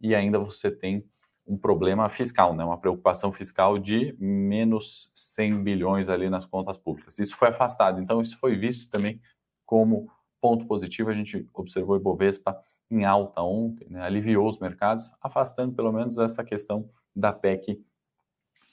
e 0.00 0.14
ainda 0.14 0.38
você 0.38 0.70
tem 0.70 1.04
um 1.46 1.56
problema 1.56 2.08
fiscal, 2.08 2.54
né, 2.54 2.64
uma 2.64 2.78
preocupação 2.78 3.32
fiscal 3.32 3.78
de 3.78 4.16
menos 4.18 5.10
100 5.14 5.62
bilhões 5.62 6.08
ali 6.08 6.30
nas 6.30 6.46
contas 6.46 6.78
públicas. 6.78 7.18
Isso 7.18 7.36
foi 7.36 7.48
afastado, 7.48 8.00
então 8.00 8.20
isso 8.20 8.38
foi 8.38 8.56
visto 8.56 8.88
também 8.90 9.20
como 9.66 10.08
ponto 10.40 10.66
positivo. 10.66 11.10
A 11.10 11.12
gente 11.12 11.48
observou 11.52 11.96
o 11.96 11.98
Ibovespa 11.98 12.56
em 12.90 13.04
alta 13.04 13.42
ontem, 13.42 13.88
né, 13.90 14.02
aliviou 14.02 14.48
os 14.48 14.58
mercados, 14.58 15.12
afastando 15.20 15.74
pelo 15.74 15.92
menos 15.92 16.18
essa 16.18 16.44
questão 16.44 16.88
da 17.14 17.32
PEC 17.32 17.82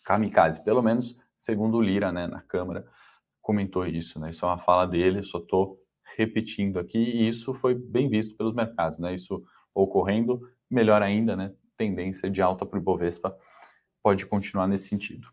kamikaze, 0.03 0.63
pelo 0.63 0.81
menos 0.81 1.17
segundo 1.35 1.77
o 1.77 1.81
Lira 1.81 2.11
né, 2.11 2.27
na 2.27 2.41
Câmara 2.41 2.85
comentou 3.41 3.85
isso, 3.87 4.19
né? 4.19 4.29
Isso 4.29 4.45
é 4.45 4.47
uma 4.47 4.59
fala 4.59 4.85
dele, 4.85 5.23
só 5.23 5.39
estou 5.39 5.81
repetindo 6.15 6.79
aqui, 6.79 6.97
e 6.97 7.27
isso 7.27 7.53
foi 7.53 7.73
bem 7.75 8.09
visto 8.09 8.35
pelos 8.35 8.53
mercados, 8.53 8.99
né? 8.99 9.13
Isso 9.13 9.43
ocorrendo, 9.73 10.41
melhor 10.69 11.01
ainda, 11.01 11.35
né? 11.35 11.53
Tendência 11.77 12.29
de 12.29 12.41
alta 12.41 12.65
para 12.65 12.77
o 12.77 12.81
Ibovespa 12.81 13.35
pode 14.03 14.25
continuar 14.25 14.67
nesse 14.67 14.87
sentido. 14.87 15.27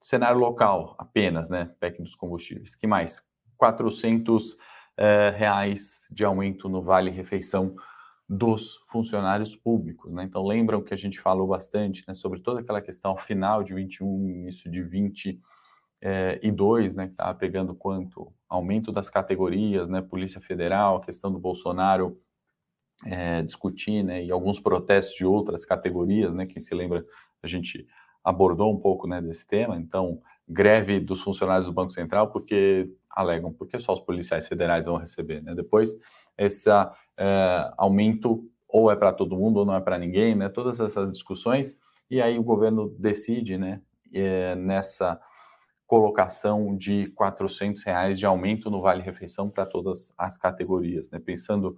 Cenário 0.00 0.38
local, 0.38 0.96
apenas, 0.98 1.48
né? 1.48 1.70
PEC 1.78 2.02
dos 2.02 2.14
combustíveis. 2.14 2.74
que 2.74 2.86
mais? 2.86 3.22
400 3.56 4.56
é, 4.96 5.30
reais 5.30 6.08
de 6.12 6.24
aumento 6.24 6.68
no 6.68 6.82
Vale 6.82 7.10
Refeição 7.10 7.76
dos 8.28 8.78
funcionários 8.88 9.54
públicos, 9.54 10.12
né? 10.12 10.24
Então 10.24 10.44
lembram 10.44 10.82
que 10.82 10.94
a 10.94 10.96
gente 10.96 11.20
falou 11.20 11.46
bastante, 11.46 12.04
né? 12.08 12.14
Sobre 12.14 12.40
toda 12.40 12.60
aquela 12.60 12.80
questão 12.80 13.16
final 13.16 13.62
de 13.62 13.74
21, 13.74 14.28
início 14.30 14.70
de 14.70 14.82
20 14.82 15.40
é, 16.04 16.40
e 16.42 16.50
dois, 16.50 16.96
né, 16.96 17.06
que 17.06 17.12
estava 17.12 17.32
pegando 17.32 17.76
quanto 17.76 18.32
aumento 18.48 18.90
das 18.90 19.08
categorias, 19.08 19.88
né, 19.88 20.02
Polícia 20.02 20.40
Federal, 20.40 21.00
questão 21.00 21.30
do 21.30 21.38
Bolsonaro 21.38 22.18
é, 23.06 23.40
discutir, 23.42 24.02
né, 24.02 24.24
e 24.24 24.30
alguns 24.32 24.58
protestos 24.58 25.14
de 25.14 25.24
outras 25.24 25.64
categorias, 25.64 26.34
né, 26.34 26.44
quem 26.44 26.60
se 26.60 26.74
lembra, 26.74 27.06
a 27.40 27.46
gente 27.46 27.86
abordou 28.24 28.72
um 28.72 28.78
pouco, 28.80 29.06
né, 29.06 29.22
desse 29.22 29.46
tema, 29.46 29.76
então, 29.76 30.20
greve 30.48 30.98
dos 30.98 31.22
funcionários 31.22 31.66
do 31.66 31.72
Banco 31.72 31.92
Central, 31.92 32.32
porque 32.32 32.90
alegam, 33.08 33.52
porque 33.52 33.78
só 33.78 33.92
os 33.92 34.00
policiais 34.00 34.46
federais 34.48 34.86
vão 34.86 34.96
receber, 34.96 35.40
né, 35.40 35.54
depois, 35.54 35.96
esse 36.36 36.68
é, 37.16 37.72
aumento 37.76 38.44
ou 38.68 38.90
é 38.90 38.96
para 38.96 39.12
todo 39.12 39.36
mundo 39.36 39.58
ou 39.58 39.64
não 39.64 39.76
é 39.76 39.80
para 39.80 39.98
ninguém, 39.98 40.34
né, 40.34 40.48
todas 40.48 40.80
essas 40.80 41.12
discussões, 41.12 41.76
e 42.10 42.20
aí 42.20 42.38
o 42.38 42.42
governo 42.42 42.88
decide, 42.98 43.56
né, 43.56 43.80
é, 44.12 44.56
nessa 44.56 45.20
colocação 45.92 46.74
de 46.74 47.08
400 47.08 47.82
reais 47.82 48.18
de 48.18 48.24
aumento 48.24 48.70
no 48.70 48.80
Vale 48.80 49.02
Refeição 49.02 49.50
para 49.50 49.66
todas 49.66 50.10
as 50.16 50.38
categorias, 50.38 51.10
né? 51.10 51.18
Pensando 51.18 51.76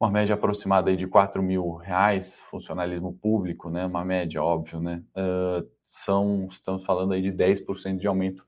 uma 0.00 0.10
média 0.10 0.34
aproximada 0.34 0.90
aí 0.90 0.96
de 0.96 1.06
4 1.06 1.40
mil 1.40 1.76
reais, 1.76 2.40
funcionalismo 2.40 3.12
público, 3.12 3.70
né? 3.70 3.86
Uma 3.86 4.04
média, 4.04 4.42
óbvio, 4.42 4.80
né? 4.80 5.04
Uh, 5.16 5.64
são, 5.84 6.48
estamos 6.50 6.84
falando 6.84 7.12
aí 7.12 7.22
de 7.22 7.30
10% 7.30 7.98
de 7.98 8.08
aumento 8.08 8.44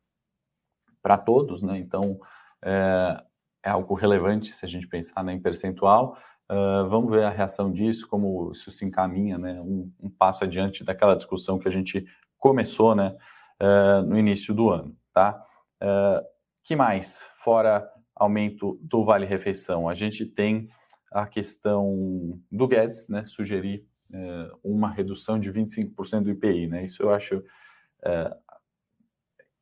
para 1.01 1.19
todos, 1.19 1.63
né? 1.63 1.79
Então, 1.79 2.19
é, 2.61 3.23
é, 3.65 3.71
algo 3.71 3.95
relevante 3.95 4.53
se 4.53 4.65
a 4.65 4.69
gente 4.69 4.89
pensar 4.89 5.23
né, 5.23 5.35
em 5.35 5.41
percentual. 5.41 6.19
Uh, 6.51 6.89
vamos 6.89 7.13
ver 7.13 7.23
a 7.23 7.31
reação 7.31 7.71
disso, 7.71 8.09
como 8.09 8.51
isso 8.51 8.73
se 8.73 8.85
encaminha, 8.85 9.39
né? 9.39 9.61
Um, 9.61 9.89
um 10.03 10.11
passo 10.11 10.43
adiante 10.43 10.83
daquela 10.83 11.15
discussão 11.15 11.61
que 11.61 11.69
a 11.69 11.71
gente 11.71 12.05
começou, 12.41 12.97
né? 12.97 13.17
Uh, 13.61 14.03
no 14.03 14.19
início 14.19 14.55
do 14.55 14.71
ano, 14.71 14.97
tá? 15.13 15.43
Uh, 15.83 16.25
que 16.63 16.75
mais? 16.75 17.29
Fora 17.39 17.89
aumento 18.15 18.79
do 18.81 19.05
Vale 19.05 19.27
Refeição, 19.27 19.89
a 19.89 19.95
gente 19.95 20.25
tem 20.25 20.69
a 21.13 21.27
questão 21.27 22.41
do 22.51 22.67
Guedes, 22.67 23.09
né? 23.09 23.25
Sugerir 23.25 23.87
uh, 24.11 24.59
uma 24.63 24.91
redução 24.91 25.39
de 25.39 25.53
25% 25.53 26.23
do 26.23 26.31
IPI, 26.31 26.67
né? 26.69 26.85
Isso 26.85 27.03
eu 27.03 27.11
acho 27.11 27.43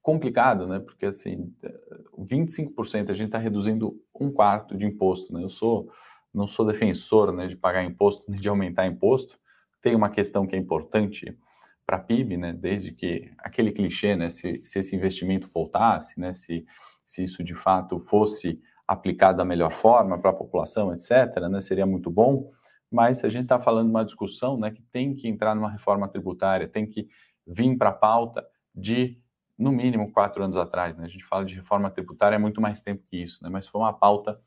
complicado, 0.03 0.67
né? 0.67 0.81
Porque 0.81 1.07
assim, 1.07 1.55
25% 2.19 3.11
a 3.11 3.15
gente 3.15 3.27
está 3.27 3.39
reduzindo 3.39 4.03
um 4.21 4.33
quarto 4.33 4.77
de 4.77 4.85
imposto, 4.85 5.33
né? 5.33 5.45
Eu 5.45 5.49
sou 5.49 5.89
não 6.33 6.47
sou 6.47 6.65
defensor 6.65 7.33
né, 7.33 7.47
de 7.47 7.57
pagar 7.57 7.85
imposto 7.85 8.25
nem 8.27 8.41
de 8.41 8.49
aumentar 8.49 8.87
imposto. 8.87 9.39
Tem 9.83 9.95
uma 9.95 10.09
questão 10.09 10.47
que 10.47 10.57
é 10.57 10.59
importante 10.59 11.37
para 11.93 11.99
PIB, 11.99 12.39
né? 12.39 12.55
Desde 12.55 12.91
que 12.91 13.31
aquele 13.37 13.71
clichê, 13.71 14.17
né? 14.17 14.31
Se, 14.31 14.61
se 14.65 14.79
esse 14.79 14.97
investimento 14.97 15.47
voltasse, 15.53 16.19
né? 16.19 16.33
Se, 16.33 16.65
se 17.05 17.23
isso 17.23 17.45
de 17.45 17.55
fato 17.55 18.01
fosse 18.01 18.59
aplicado 18.89 19.37
da 19.37 19.45
melhor 19.45 19.71
forma 19.71 20.19
para 20.19 20.31
a 20.31 20.35
população, 20.35 20.91
etc., 20.91 21.39
né? 21.51 21.61
Seria 21.61 21.85
muito 21.85 22.11
bom. 22.11 22.47
Mas 22.91 23.23
a 23.25 23.29
gente 23.29 23.43
está 23.43 23.61
falando 23.61 23.89
de 23.89 23.91
uma 23.91 24.07
discussão, 24.07 24.57
né? 24.57 24.71
Que 24.71 24.81
tem 24.85 25.15
que 25.15 25.29
entrar 25.29 25.55
numa 25.55 25.71
reforma 25.71 26.09
tributária, 26.09 26.67
tem 26.67 26.87
que 26.87 27.09
vir 27.47 27.77
para 27.77 27.91
a 27.91 27.93
pauta 27.93 28.43
de 28.75 29.21
no 29.59 29.71
mínimo 29.71 30.11
quatro 30.13 30.43
anos 30.43 30.57
atrás. 30.57 30.97
Né? 30.97 31.05
A 31.05 31.09
gente 31.09 31.25
fala 31.25 31.45
de 31.45 31.55
reforma 31.55 31.91
tributária 31.91 32.37
há 32.37 32.39
muito 32.39 32.59
mais 32.59 32.81
tempo 32.81 33.05
que 33.07 33.19
isso, 33.19 33.45
né? 33.45 33.51
mas 33.51 33.69
foi 33.69 33.83
uma 33.83 33.93
pauta 33.93 34.41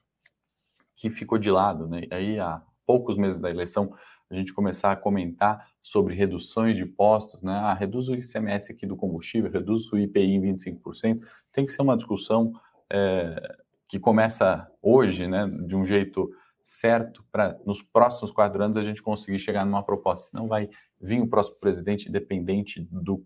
que 0.95 1.11
ficou 1.11 1.37
de 1.37 1.51
lado. 1.51 1.87
Né? 1.87 2.07
Aí, 2.11 2.39
há 2.39 2.63
poucos 2.87 3.17
meses 3.17 3.39
da 3.39 3.51
eleição, 3.51 3.93
a 4.29 4.35
gente 4.35 4.53
começar 4.53 4.91
a 4.91 4.95
comentar 4.95 5.67
sobre 5.81 6.15
reduções 6.15 6.77
de 6.77 6.83
impostos, 6.83 7.43
né? 7.43 7.53
Ah, 7.53 7.73
reduz 7.73 8.09
o 8.09 8.15
ICMS 8.15 8.71
aqui 8.71 8.85
do 8.85 8.95
combustível, 8.95 9.51
reduz 9.51 9.91
o 9.91 9.97
IPI 9.97 10.35
em 10.35 10.41
25%. 10.41 11.21
Tem 11.51 11.65
que 11.65 11.71
ser 11.71 11.81
uma 11.81 11.95
discussão 11.95 12.53
é, 12.91 13.57
que 13.87 13.99
começa 13.99 14.69
hoje, 14.81 15.27
né? 15.27 15.47
De 15.67 15.75
um 15.75 15.85
jeito 15.85 16.29
certo 16.61 17.23
para 17.31 17.59
nos 17.63 17.83
próximos 17.83 18.31
quatro 18.31 18.61
anos 18.63 18.75
a 18.75 18.81
gente 18.81 19.01
conseguir 19.01 19.37
chegar 19.37 19.63
numa 19.65 19.83
proposta. 19.83 20.31
Senão 20.31 20.47
vai 20.47 20.67
vir 20.99 21.21
o 21.21 21.27
próximo 21.27 21.57
presidente 21.57 22.09
independente 22.09 22.87
do 22.91 23.23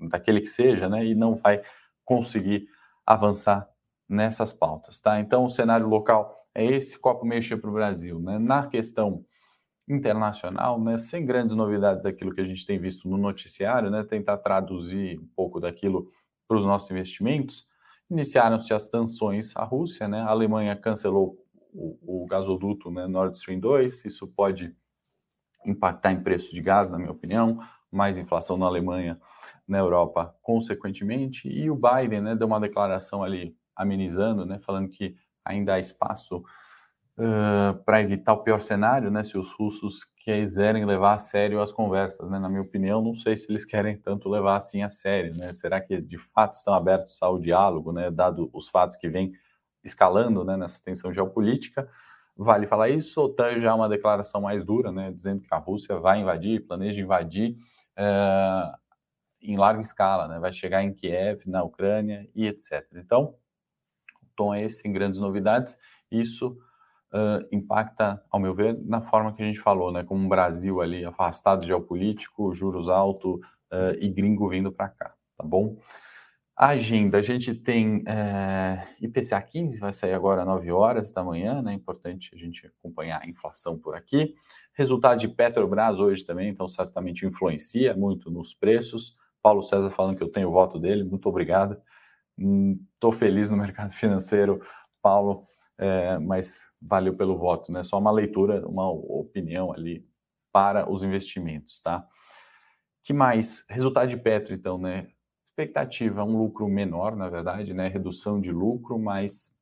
daquele 0.00 0.40
que 0.40 0.46
seja, 0.46 0.88
né, 0.88 1.04
e 1.04 1.14
não 1.14 1.34
vai 1.34 1.60
conseguir 2.04 2.68
avançar 3.04 3.68
nessas 4.08 4.52
pautas, 4.52 5.00
tá? 5.00 5.20
Então, 5.20 5.44
o 5.44 5.48
cenário 5.48 5.88
local 5.88 6.34
é 6.54 6.64
esse, 6.64 6.98
copo 6.98 7.26
cheio 7.42 7.60
para 7.60 7.68
o 7.68 7.72
Brasil, 7.72 8.20
né? 8.20 8.38
Na 8.38 8.66
questão 8.68 9.24
internacional, 9.88 10.80
né, 10.80 10.98
sem 10.98 11.24
grandes 11.24 11.54
novidades 11.54 12.04
daquilo 12.04 12.34
que 12.34 12.40
a 12.40 12.44
gente 12.44 12.66
tem 12.66 12.78
visto 12.78 13.08
no 13.08 13.16
noticiário, 13.16 13.90
né, 13.90 14.04
tentar 14.04 14.36
traduzir 14.38 15.18
um 15.18 15.26
pouco 15.34 15.58
daquilo 15.58 16.10
para 16.46 16.56
os 16.56 16.64
nossos 16.64 16.90
investimentos, 16.90 17.66
iniciaram-se 18.10 18.72
as 18.72 18.84
sanções 18.84 19.56
à 19.56 19.64
Rússia, 19.64 20.06
né, 20.06 20.20
a 20.20 20.28
Alemanha 20.28 20.76
cancelou 20.76 21.36
o, 21.72 22.22
o 22.22 22.26
gasoduto 22.26 22.90
né, 22.90 23.06
Nord 23.06 23.36
Stream 23.36 23.60
2, 23.60 24.04
isso 24.04 24.26
pode 24.26 24.74
impactar 25.66 26.12
em 26.12 26.22
preço 26.22 26.54
de 26.54 26.60
gás, 26.60 26.90
na 26.90 26.98
minha 26.98 27.10
opinião, 27.10 27.58
mais 27.90 28.18
inflação 28.18 28.56
na 28.56 28.66
Alemanha, 28.66 29.18
na 29.66 29.78
Europa, 29.78 30.34
consequentemente, 30.42 31.48
e 31.48 31.70
o 31.70 31.76
Biden 31.76 32.20
né, 32.20 32.34
deu 32.36 32.46
uma 32.46 32.60
declaração 32.60 33.22
ali 33.22 33.56
amenizando, 33.74 34.44
né, 34.44 34.58
falando 34.58 34.88
que 34.88 35.14
ainda 35.44 35.74
há 35.74 35.78
espaço 35.78 36.42
uh, 37.18 37.82
para 37.84 38.00
evitar 38.00 38.32
o 38.32 38.42
pior 38.42 38.60
cenário, 38.60 39.10
né, 39.10 39.24
se 39.24 39.36
os 39.36 39.52
russos 39.52 40.04
quiserem 40.24 40.84
levar 40.84 41.14
a 41.14 41.18
sério 41.18 41.60
as 41.60 41.72
conversas, 41.72 42.30
né, 42.30 42.38
na 42.38 42.48
minha 42.48 42.62
opinião, 42.62 43.02
não 43.02 43.14
sei 43.14 43.36
se 43.36 43.50
eles 43.50 43.64
querem 43.64 43.98
tanto 43.98 44.28
levar 44.28 44.56
assim 44.56 44.82
a 44.82 44.88
sério, 44.88 45.36
né, 45.36 45.52
será 45.52 45.80
que 45.80 46.00
de 46.00 46.18
fato 46.18 46.54
estão 46.54 46.72
abertos 46.72 47.20
ao 47.22 47.38
diálogo, 47.38 47.92
né, 47.92 48.10
dado 48.10 48.48
os 48.52 48.68
fatos 48.68 48.96
que 48.96 49.08
vêm 49.08 49.32
escalando, 49.84 50.44
né, 50.44 50.56
nessa 50.56 50.80
tensão 50.82 51.12
geopolítica, 51.12 51.88
vale 52.36 52.66
falar 52.66 52.88
isso, 52.88 53.20
OTAN 53.20 53.58
já 53.58 53.70
é 53.70 53.74
uma 53.74 53.88
declaração 53.88 54.40
mais 54.40 54.64
dura, 54.64 54.92
né, 54.92 55.10
dizendo 55.10 55.42
que 55.42 55.52
a 55.52 55.58
Rússia 55.58 55.98
vai 55.98 56.20
invadir, 56.20 56.66
planeja 56.66 57.00
invadir, 57.00 57.56
uh, 57.98 58.78
em 59.40 59.56
larga 59.56 59.80
escala, 59.80 60.26
né? 60.28 60.38
vai 60.38 60.52
chegar 60.52 60.82
em 60.82 60.92
Kiev, 60.92 61.42
na 61.46 61.62
Ucrânia 61.62 62.28
e 62.34 62.46
etc. 62.46 62.84
Então, 62.94 63.36
o 64.22 64.26
tom 64.34 64.54
é 64.54 64.62
esse, 64.64 64.86
em 64.86 64.92
grandes 64.92 65.20
novidades, 65.20 65.76
isso 66.10 66.58
uh, 67.12 67.46
impacta, 67.52 68.22
ao 68.30 68.40
meu 68.40 68.54
ver, 68.54 68.78
na 68.84 69.00
forma 69.00 69.32
que 69.32 69.42
a 69.42 69.46
gente 69.46 69.60
falou, 69.60 69.92
né? 69.92 70.04
como 70.04 70.24
um 70.24 70.28
Brasil 70.28 70.80
ali 70.80 71.04
afastado 71.04 71.64
geopolítico, 71.64 72.52
juros 72.52 72.88
altos 72.88 73.40
uh, 73.72 73.94
e 73.98 74.08
gringo 74.08 74.48
vindo 74.48 74.72
para 74.72 74.88
cá, 74.88 75.14
tá 75.36 75.44
bom? 75.44 75.76
A 76.60 76.70
agenda, 76.70 77.18
a 77.18 77.22
gente 77.22 77.54
tem 77.54 78.02
é, 78.04 78.84
IPCA 79.00 79.40
15, 79.40 79.78
vai 79.78 79.92
sair 79.92 80.12
agora 80.12 80.40
às 80.40 80.46
9 80.48 80.72
horas 80.72 81.12
da 81.12 81.22
manhã, 81.22 81.62
né? 81.62 81.72
Importante 81.72 82.32
a 82.34 82.36
gente 82.36 82.66
acompanhar 82.66 83.22
a 83.22 83.28
inflação 83.28 83.78
por 83.78 83.94
aqui. 83.94 84.34
Resultado 84.74 85.20
de 85.20 85.28
Petrobras 85.28 86.00
hoje 86.00 86.26
também, 86.26 86.48
então 86.48 86.68
certamente 86.68 87.24
influencia 87.24 87.94
muito 87.94 88.28
nos 88.28 88.54
preços. 88.54 89.16
Paulo 89.40 89.62
César 89.62 89.88
falando 89.90 90.16
que 90.16 90.22
eu 90.24 90.32
tenho 90.32 90.48
o 90.48 90.52
voto 90.52 90.80
dele, 90.80 91.04
muito 91.04 91.28
obrigado. 91.28 91.80
Estou 92.36 93.10
hum, 93.10 93.16
feliz 93.16 93.52
no 93.52 93.56
mercado 93.56 93.92
financeiro, 93.94 94.60
Paulo, 95.00 95.46
é, 95.78 96.18
mas 96.18 96.70
valeu 96.82 97.14
pelo 97.14 97.38
voto, 97.38 97.70
né? 97.70 97.82
Só 97.82 97.98
uma 97.98 98.12
leitura, 98.12 98.66
uma 98.66 98.90
opinião 98.90 99.72
ali 99.72 100.06
para 100.52 100.90
os 100.90 101.02
investimentos, 101.02 101.80
tá? 101.80 102.06
Que 103.02 103.12
mais? 103.12 103.64
Resultado 103.68 104.08
de 104.08 104.16
Petro, 104.16 104.54
então, 104.54 104.76
né? 104.76 105.08
Expectativa, 105.44 106.24
um 106.24 106.36
lucro 106.36 106.68
menor, 106.68 107.16
na 107.16 107.28
verdade, 107.28 107.72
né? 107.72 107.88
Redução 107.88 108.40
de 108.40 108.50
lucro, 108.50 108.98
mas 108.98 109.52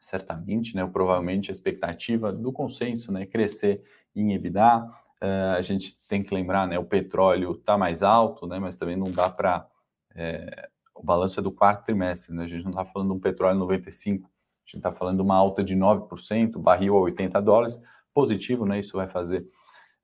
certamente, 0.00 0.74
né? 0.74 0.86
Provavelmente 0.86 1.50
a 1.50 1.52
expectativa 1.52 2.32
do 2.32 2.52
consenso, 2.52 3.12
né? 3.12 3.26
Crescer 3.26 3.82
em 4.14 4.34
EBITDA. 4.34 4.84
Uh, 5.22 5.56
a 5.56 5.62
gente 5.62 5.98
tem 6.08 6.22
que 6.22 6.34
lembrar, 6.34 6.66
né? 6.66 6.78
O 6.78 6.84
petróleo 6.84 7.52
está 7.52 7.78
mais 7.78 8.02
alto, 8.02 8.46
né? 8.46 8.58
Mas 8.58 8.76
também 8.76 8.96
não 8.96 9.10
dá 9.10 9.28
para 9.28 9.68
é, 10.14 10.68
o 10.94 11.02
balanço 11.02 11.40
é 11.40 11.42
do 11.42 11.50
quarto 11.50 11.84
trimestre, 11.84 12.34
né? 12.34 12.44
A 12.44 12.46
gente 12.46 12.64
não 12.64 12.70
está 12.70 12.84
falando 12.84 13.08
de 13.08 13.16
um 13.16 13.20
petróleo 13.20 13.58
95, 13.58 14.28
a 14.28 14.30
gente 14.70 14.78
está 14.78 14.92
falando 14.92 15.16
de 15.16 15.22
uma 15.22 15.36
alta 15.36 15.64
de 15.64 15.74
9%, 15.74 16.58
barril 16.58 16.96
a 16.96 17.00
80 17.00 17.40
dólares, 17.42 17.80
positivo, 18.14 18.64
né? 18.64 18.80
Isso 18.80 18.96
vai 18.96 19.08
fazer 19.08 19.46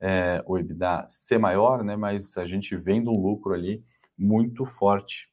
é, 0.01 0.43
o 0.47 0.59
EBITDA 0.59 1.07
ser 1.09 1.39
maior, 1.39 1.85
né? 1.85 1.97
Mas 1.97 2.37
a 2.37 2.47
gente 2.47 2.77
vendo 2.77 3.11
um 3.11 3.21
lucro 3.21 3.55
ali 3.55 3.85
muito 4.19 4.65
forte 4.65 5.31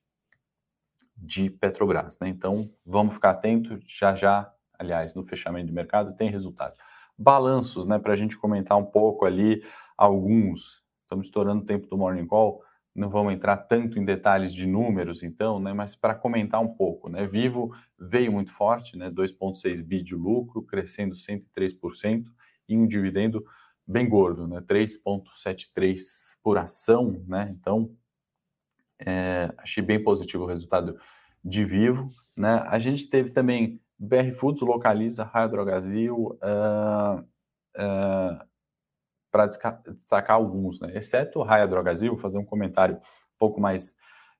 de 1.15 1.49
Petrobras. 1.49 2.17
Né? 2.19 2.27
Então, 2.29 2.69
vamos 2.85 3.15
ficar 3.15 3.31
atento, 3.31 3.79
já 3.81 4.13
já, 4.13 4.51
aliás, 4.77 5.15
no 5.15 5.23
fechamento 5.23 5.67
de 5.67 5.73
mercado 5.73 6.15
tem 6.15 6.29
resultado. 6.29 6.75
Balanços, 7.17 7.87
né, 7.87 7.99
para 7.99 8.13
a 8.13 8.15
gente 8.15 8.37
comentar 8.37 8.77
um 8.77 8.85
pouco 8.85 9.25
ali 9.25 9.61
alguns. 9.97 10.83
Estamos 11.03 11.27
estourando 11.27 11.61
o 11.61 11.65
tempo 11.65 11.87
do 11.87 11.97
Morning 11.97 12.25
Call, 12.25 12.61
não 12.95 13.09
vamos 13.09 13.33
entrar 13.33 13.57
tanto 13.57 13.97
em 13.97 14.05
detalhes 14.05 14.53
de 14.53 14.67
números, 14.67 15.23
então, 15.23 15.59
né, 15.59 15.73
mas 15.73 15.95
para 15.95 16.13
comentar 16.13 16.61
um 16.61 16.67
pouco, 16.67 17.09
né, 17.09 17.25
Vivo 17.25 17.75
veio 17.97 18.31
muito 18.31 18.51
forte, 18.51 18.97
né, 18.97 19.09
2,6 19.09 19.81
bi 19.81 20.01
de 20.01 20.15
lucro, 20.15 20.61
crescendo 20.61 21.15
103%, 21.15 22.25
e 22.69 22.77
um 22.77 22.87
dividendo 22.87 23.43
bem 23.85 24.07
gordo, 24.07 24.47
né, 24.47 24.61
3,73 24.61 26.37
por 26.41 26.57
ação, 26.57 27.23
né, 27.27 27.53
então 27.59 27.91
é, 29.05 29.49
achei 29.57 29.83
bem 29.83 30.01
positivo 30.01 30.43
o 30.43 30.47
resultado 30.47 30.97
de 31.43 31.65
Vivo. 31.65 32.09
Né? 32.35 32.63
A 32.67 32.79
gente 32.79 33.09
teve 33.09 33.31
também 33.31 33.81
BR 33.99 34.31
Foods 34.35 34.61
localiza 34.61 35.23
Raio 35.23 35.49
Drogasil 35.49 36.15
uh, 36.15 37.19
uh, 37.19 38.45
para 39.33 39.47
destacar 39.47 40.35
alguns, 40.35 40.79
né? 40.79 40.91
exceto 40.95 41.41
Raia 41.41 41.67
Drogazil, 41.67 42.15
fazer 42.17 42.37
um 42.37 42.45
comentário 42.45 42.97
um 42.97 43.37
pouco 43.39 43.59
mais 43.59 43.95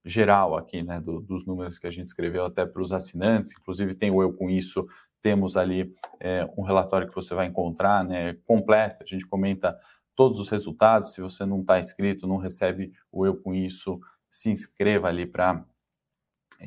geral 0.05 0.55
aqui, 0.55 0.83
né, 0.83 1.01
do, 1.01 1.19
dos 1.19 1.47
números 1.47 1.79
que 1.79 1.87
a 1.87 1.91
gente 1.91 2.07
escreveu 2.07 2.45
até 2.45 2.63
para 2.63 2.79
os 2.79 2.93
assinantes, 2.93 3.53
inclusive 3.53 3.95
tem 3.95 4.11
o 4.11 4.21
Eu 4.21 4.33
Com 4.33 4.51
Isso, 4.51 4.85
temos 5.19 5.57
ali 5.57 5.95
é, 6.19 6.47
um 6.55 6.61
relatório 6.61 7.07
que 7.07 7.15
você 7.15 7.33
vai 7.33 7.47
encontrar, 7.47 8.03
né, 8.03 8.35
completo, 8.45 9.01
a 9.01 9.05
gente 9.07 9.25
comenta 9.25 9.75
todos 10.15 10.39
os 10.39 10.47
resultados, 10.49 11.13
se 11.13 11.21
você 11.21 11.43
não 11.43 11.61
está 11.61 11.79
inscrito, 11.79 12.27
não 12.27 12.37
recebe 12.37 12.91
o 13.11 13.25
Eu 13.25 13.35
Com 13.35 13.51
Isso, 13.51 13.99
se 14.29 14.51
inscreva 14.51 15.07
ali 15.07 15.25
para 15.25 15.65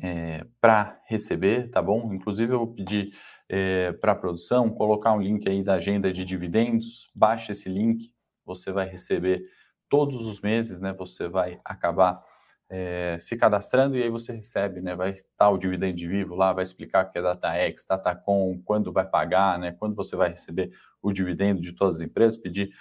é, 0.03 0.45
para 0.59 0.99
receber, 1.05 1.71
tá 1.71 1.81
bom? 1.81 2.13
Inclusive 2.13 2.53
eu 2.53 2.59
vou 2.59 2.67
pedir 2.67 3.09
é, 3.49 3.93
para 3.93 4.11
a 4.11 4.15
produção 4.15 4.69
colocar 4.69 5.13
um 5.13 5.21
link 5.21 5.47
aí 5.47 5.63
da 5.63 5.75
agenda 5.75 6.11
de 6.11 6.25
dividendos, 6.25 7.09
baixe 7.15 7.53
esse 7.53 7.69
link, 7.69 8.11
você 8.47 8.71
vai 8.71 8.87
receber 8.89 9.43
todos 9.87 10.25
os 10.25 10.41
meses, 10.41 10.81
né? 10.81 10.93
Você 10.93 11.27
vai 11.27 11.59
acabar 11.63 12.23
é, 12.69 13.17
se 13.19 13.37
cadastrando 13.37 13.95
e 13.95 14.03
aí 14.03 14.09
você 14.09 14.33
recebe, 14.33 14.81
né? 14.81 14.95
Vai 14.95 15.11
estar 15.11 15.49
o 15.49 15.57
dividendo 15.57 15.95
de 15.95 16.07
vivo 16.07 16.35
lá, 16.35 16.51
vai 16.53 16.63
explicar 16.63 17.05
o 17.05 17.11
que 17.11 17.19
é 17.19 17.21
DataX, 17.21 17.85
DataCom, 17.85 18.59
quando 18.63 18.91
vai 18.91 19.05
pagar, 19.05 19.59
né? 19.59 19.71
Quando 19.77 19.95
você 19.95 20.15
vai 20.15 20.29
receber 20.29 20.71
o 21.01 21.11
dividendo 21.11 21.61
de 21.61 21.73
todas 21.73 21.97
as 21.97 22.01
empresas, 22.01 22.37
pedir 22.37 22.71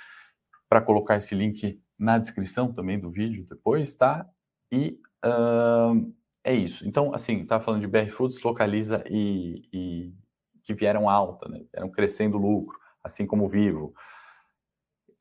para 0.69 0.81
colocar 0.81 1.17
esse 1.17 1.35
link 1.35 1.81
na 1.99 2.19
descrição 2.19 2.73
também 2.73 2.99
do 2.99 3.11
vídeo 3.11 3.47
depois, 3.49 3.95
tá? 3.95 4.27
E 4.73 4.99
uh, 5.25 6.13
é 6.43 6.55
isso. 6.55 6.87
Então, 6.87 7.15
assim, 7.15 7.43
estava 7.43 7.63
falando 7.63 7.81
de 7.81 7.89
BR 7.89 8.09
Foods, 8.11 8.41
localiza 8.43 9.05
e, 9.09 9.69
e, 9.73 10.13
que 10.63 10.75
vieram 10.75 11.09
alta, 11.09 11.49
né? 11.49 11.65
vieram 11.73 11.91
crescendo 11.91 12.37
lucro, 12.37 12.79
assim 13.03 13.27
como 13.27 13.49
Vivo. 13.49 13.95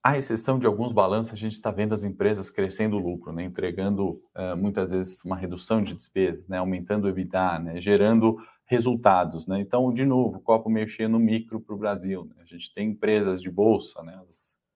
À 0.05 0.15
exceção 0.15 0.59
de 0.59 0.67
alguns 0.67 0.93
balanços, 0.93 1.33
a 1.33 1.35
gente 1.35 1.53
está 1.53 1.71
vendo 1.71 1.91
as 1.91 2.03
empresas 2.03 2.51
crescendo 2.51 2.95
lucro, 2.99 3.33
né, 3.33 3.43
entregando 3.43 4.21
uh, 4.35 4.55
muitas 4.55 4.91
vezes 4.91 5.25
uma 5.25 5.35
redução 5.35 5.81
de 5.81 5.95
despesas, 5.95 6.47
né, 6.47 6.59
aumentando 6.59 7.05
o 7.05 7.09
EBITDA, 7.09 7.57
né, 7.57 7.81
gerando 7.81 8.37
resultados. 8.67 9.47
Né? 9.47 9.59
Então, 9.59 9.91
de 9.91 10.05
novo, 10.05 10.39
copo 10.41 10.69
meio 10.69 10.87
cheio 10.87 11.09
no 11.09 11.17
micro 11.17 11.59
para 11.59 11.73
o 11.73 11.77
Brasil. 11.79 12.23
Né? 12.25 12.35
A 12.39 12.45
gente 12.45 12.71
tem 12.71 12.89
empresas 12.89 13.41
de 13.41 13.49
bolsa 13.49 14.03
né, 14.03 14.15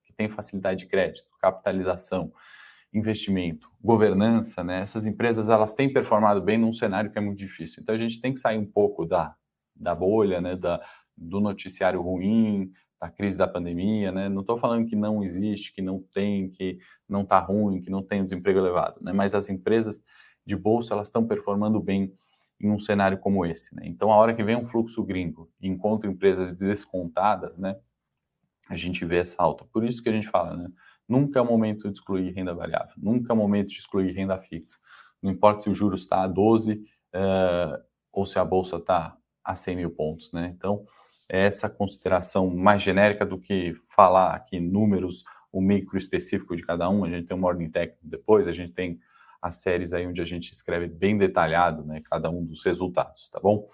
que 0.03 0.11
têm 0.11 0.27
facilidade 0.27 0.79
de 0.79 0.85
crédito, 0.87 1.27
capitalização, 1.39 2.33
investimento, 2.91 3.69
governança. 3.79 4.63
Né? 4.63 4.81
Essas 4.81 5.05
empresas 5.05 5.47
elas 5.47 5.73
têm 5.73 5.93
performado 5.93 6.41
bem 6.41 6.57
num 6.57 6.73
cenário 6.73 7.11
que 7.11 7.19
é 7.19 7.21
muito 7.21 7.37
difícil. 7.37 7.83
Então, 7.83 7.93
a 7.93 7.99
gente 7.99 8.19
tem 8.19 8.33
que 8.33 8.39
sair 8.39 8.57
um 8.57 8.65
pouco 8.65 9.05
da, 9.05 9.35
da 9.75 9.93
bolha, 9.93 10.41
né, 10.41 10.55
da, 10.55 10.81
do 11.15 11.39
noticiário 11.39 12.01
ruim, 12.01 12.71
da 12.99 13.09
crise 13.09 13.37
da 13.37 13.47
pandemia, 13.47 14.11
né? 14.11 14.27
Não 14.27 14.41
estou 14.41 14.57
falando 14.57 14.85
que 14.85 14.95
não 14.95 15.23
existe, 15.23 15.73
que 15.73 15.81
não 15.81 16.03
tem, 16.13 16.49
que 16.49 16.79
não 17.07 17.21
está 17.21 17.39
ruim, 17.39 17.79
que 17.79 17.89
não 17.89 18.03
tem 18.03 18.23
desemprego 18.23 18.59
elevado, 18.59 19.01
né? 19.01 19.13
Mas 19.13 19.33
as 19.33 19.49
empresas 19.49 20.03
de 20.45 20.55
bolsa 20.55 20.93
elas 20.93 21.07
estão 21.07 21.25
performando 21.25 21.79
bem 21.79 22.13
em 22.59 22.69
um 22.69 22.77
cenário 22.77 23.17
como 23.17 23.45
esse, 23.45 23.73
né? 23.73 23.83
Então, 23.85 24.11
a 24.11 24.17
hora 24.17 24.33
que 24.33 24.43
vem 24.43 24.57
um 24.57 24.65
fluxo 24.65 25.03
gringo 25.03 25.49
e 25.61 25.67
encontra 25.67 26.09
empresas 26.09 26.53
descontadas, 26.53 27.57
né? 27.57 27.77
A 28.69 28.75
gente 28.75 29.05
vê 29.05 29.17
essa 29.17 29.41
alta. 29.41 29.63
Por 29.71 29.85
isso 29.85 30.03
que 30.03 30.09
a 30.09 30.11
gente 30.11 30.27
fala, 30.27 30.55
né? 30.57 30.69
Nunca 31.07 31.39
é 31.39 31.41
o 31.41 31.45
momento 31.45 31.89
de 31.89 31.97
excluir 31.97 32.31
renda 32.31 32.53
variável, 32.53 32.93
nunca 32.97 33.31
é 33.31 33.33
o 33.33 33.37
momento 33.37 33.69
de 33.69 33.79
excluir 33.79 34.11
renda 34.11 34.37
fixa. 34.37 34.77
Não 35.21 35.31
importa 35.31 35.61
se 35.61 35.69
o 35.69 35.73
juros 35.73 36.01
está 36.01 36.23
a 36.23 36.27
12 36.27 36.73
uh, 36.73 36.79
eh, 37.13 37.83
ou 38.11 38.25
se 38.25 38.37
a 38.37 38.45
bolsa 38.45 38.77
está 38.77 39.17
a 39.43 39.55
100 39.55 39.75
mil 39.75 39.91
pontos, 39.91 40.31
né? 40.31 40.53
Então, 40.55 40.85
essa 41.29 41.69
consideração 41.69 42.49
mais 42.49 42.81
genérica 42.81 43.23
do 43.23 43.39
que 43.39 43.75
falar 43.85 44.33
aqui 44.33 44.59
números, 44.59 45.23
o 45.51 45.61
micro 45.61 45.95
específico 45.95 46.55
de 46.55 46.63
cada 46.63 46.89
um. 46.89 47.05
A 47.05 47.09
gente 47.09 47.27
tem 47.27 47.37
uma 47.37 47.47
ordem 47.47 47.69
técnica 47.69 48.01
depois, 48.03 48.47
a 48.47 48.51
gente 48.51 48.73
tem 48.73 48.99
as 49.41 49.55
séries 49.57 49.93
aí 49.93 50.05
onde 50.05 50.21
a 50.21 50.25
gente 50.25 50.51
escreve 50.51 50.87
bem 50.87 51.17
detalhado, 51.17 51.85
né, 51.85 52.01
cada 52.09 52.29
um 52.29 52.43
dos 52.43 52.65
resultados, 52.65 53.29
tá 53.29 53.39
bom? 53.39 53.65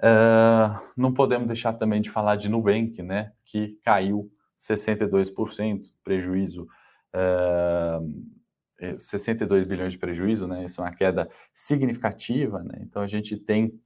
Uh, 0.00 0.80
não 0.96 1.14
podemos 1.14 1.46
deixar 1.46 1.74
também 1.74 2.00
de 2.00 2.10
falar 2.10 2.34
de 2.34 2.48
Nubank, 2.48 3.00
né, 3.02 3.32
que 3.44 3.78
caiu 3.84 4.28
62%, 4.58 5.82
prejuízo, 6.02 6.66
uh, 7.14 8.98
62 8.98 9.64
bilhões 9.64 9.92
de 9.92 9.98
prejuízo, 10.00 10.48
né, 10.48 10.64
isso 10.64 10.80
é 10.80 10.84
uma 10.84 10.92
queda 10.92 11.28
significativa, 11.52 12.64
né, 12.64 12.80
então 12.80 13.02
a 13.02 13.06
gente 13.06 13.36
tem 13.36 13.80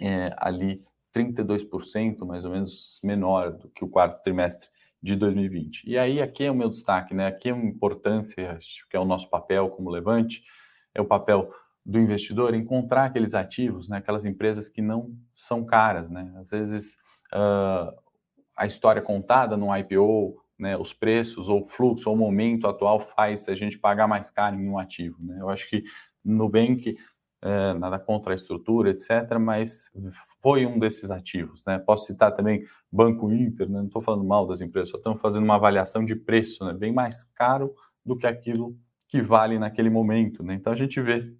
é, 0.00 0.32
ali 0.36 0.84
32% 1.16 2.26
mais 2.26 2.44
ou 2.44 2.50
menos 2.50 3.00
menor 3.02 3.52
do 3.52 3.70
que 3.70 3.84
o 3.84 3.88
quarto 3.88 4.22
trimestre 4.22 4.68
de 5.02 5.16
2020. 5.16 5.84
E 5.88 5.96
aí 5.96 6.20
aqui 6.20 6.44
é 6.44 6.50
o 6.50 6.54
meu 6.54 6.68
destaque, 6.68 7.14
né? 7.14 7.26
Aqui 7.26 7.48
é 7.48 7.54
uma 7.54 7.64
importância, 7.64 8.52
acho 8.52 8.86
que 8.88 8.96
é 8.96 9.00
o 9.00 9.04
nosso 9.04 9.30
papel 9.30 9.70
como 9.70 9.88
levante, 9.88 10.42
é 10.94 11.00
o 11.00 11.06
papel 11.06 11.50
do 11.84 11.98
investidor 11.98 12.54
encontrar 12.54 13.04
aqueles 13.04 13.34
ativos, 13.34 13.88
né? 13.88 13.98
Aquelas 13.98 14.24
empresas 14.24 14.68
que 14.68 14.82
não 14.82 15.14
são 15.34 15.64
caras, 15.64 16.10
né? 16.10 16.34
Às 16.36 16.50
vezes 16.50 16.96
uh, 17.32 17.96
a 18.56 18.66
história 18.66 19.00
contada 19.00 19.56
no 19.56 19.74
IPO, 19.74 20.42
né? 20.58 20.76
Os 20.76 20.92
preços 20.92 21.48
ou 21.48 21.66
fluxo 21.66 22.10
ou 22.10 22.16
momento 22.16 22.66
atual 22.66 23.00
faz 23.00 23.48
a 23.48 23.54
gente 23.54 23.78
pagar 23.78 24.08
mais 24.08 24.30
caro 24.30 24.56
em 24.56 24.68
um 24.68 24.78
ativo, 24.78 25.16
né? 25.20 25.38
Eu 25.40 25.48
acho 25.48 25.68
que 25.70 25.84
no 26.24 26.38
Nubank 26.44 26.96
é, 27.46 27.74
nada 27.74 27.96
contra 27.96 28.32
a 28.32 28.34
estrutura, 28.34 28.90
etc., 28.90 29.38
mas 29.40 29.88
foi 30.42 30.66
um 30.66 30.80
desses 30.80 31.12
ativos. 31.12 31.62
Né? 31.64 31.78
Posso 31.78 32.06
citar 32.06 32.34
também 32.34 32.64
Banco 32.90 33.30
Inter, 33.30 33.68
né? 33.68 33.78
não 33.78 33.86
estou 33.86 34.02
falando 34.02 34.24
mal 34.24 34.48
das 34.48 34.60
empresas, 34.60 34.90
só 34.90 34.96
estamos 34.96 35.20
fazendo 35.20 35.44
uma 35.44 35.54
avaliação 35.54 36.04
de 36.04 36.16
preço, 36.16 36.64
né? 36.64 36.72
bem 36.72 36.92
mais 36.92 37.22
caro 37.22 37.72
do 38.04 38.16
que 38.16 38.26
aquilo 38.26 38.76
que 39.08 39.22
vale 39.22 39.60
naquele 39.60 39.88
momento. 39.88 40.42
Né? 40.42 40.54
Então 40.54 40.72
a 40.72 40.76
gente 40.76 41.00
vê 41.00 41.32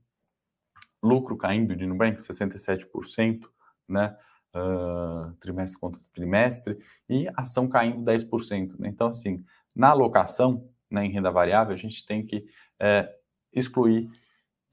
lucro 1.02 1.36
caindo 1.36 1.74
de 1.74 1.84
Nubank 1.86 2.20
67%, 2.20 3.40
né? 3.88 4.16
Uh, 4.54 5.34
trimestre 5.38 5.78
contra 5.78 6.00
trimestre, 6.14 6.78
e 7.10 7.28
ação 7.36 7.68
caindo 7.68 8.02
10%. 8.02 8.78
Né? 8.78 8.88
Então, 8.88 9.08
assim, 9.08 9.44
na 9.74 9.90
alocação, 9.90 10.66
né, 10.90 11.04
em 11.04 11.10
renda 11.10 11.30
variável, 11.30 11.74
a 11.74 11.76
gente 11.76 12.06
tem 12.06 12.24
que 12.24 12.46
é, 12.80 13.14
excluir 13.52 14.08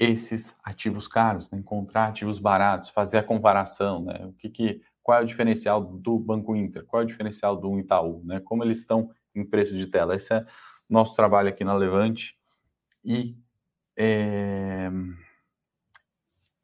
esses 0.04 0.56
ativos 0.63 1.08
caros, 1.08 1.50
né? 1.52 1.58
encontrar 1.60 2.08
ativos 2.08 2.39
baratos, 2.39 2.89
fazer 2.89 3.20
a 3.20 3.24
comparação, 3.24 4.04
né? 4.04 4.26
O 4.26 4.34
que, 4.34 4.50
que 4.50 4.82
qual 5.02 5.20
é 5.20 5.22
o 5.22 5.26
diferencial 5.26 5.82
do 5.84 6.18
Banco 6.18 6.56
Inter, 6.56 6.86
qual 6.86 7.02
é 7.02 7.06
o 7.06 7.08
diferencial 7.08 7.58
do 7.58 7.78
Itaú, 7.80 8.22
né? 8.24 8.39
Como 8.39 8.63
eles 8.63 8.80
estão 8.80 9.10
em 9.36 9.44
preço 9.44 9.76
de 9.76 9.88
tela. 9.88 10.16
Esse 10.16 10.34
é 10.34 10.46
nosso 10.89 11.16
trabalho 11.16 11.50
aqui 11.50 11.63
na 11.63 11.74
Levante 11.74 12.38
e 13.04 13.36
é, 13.98 14.89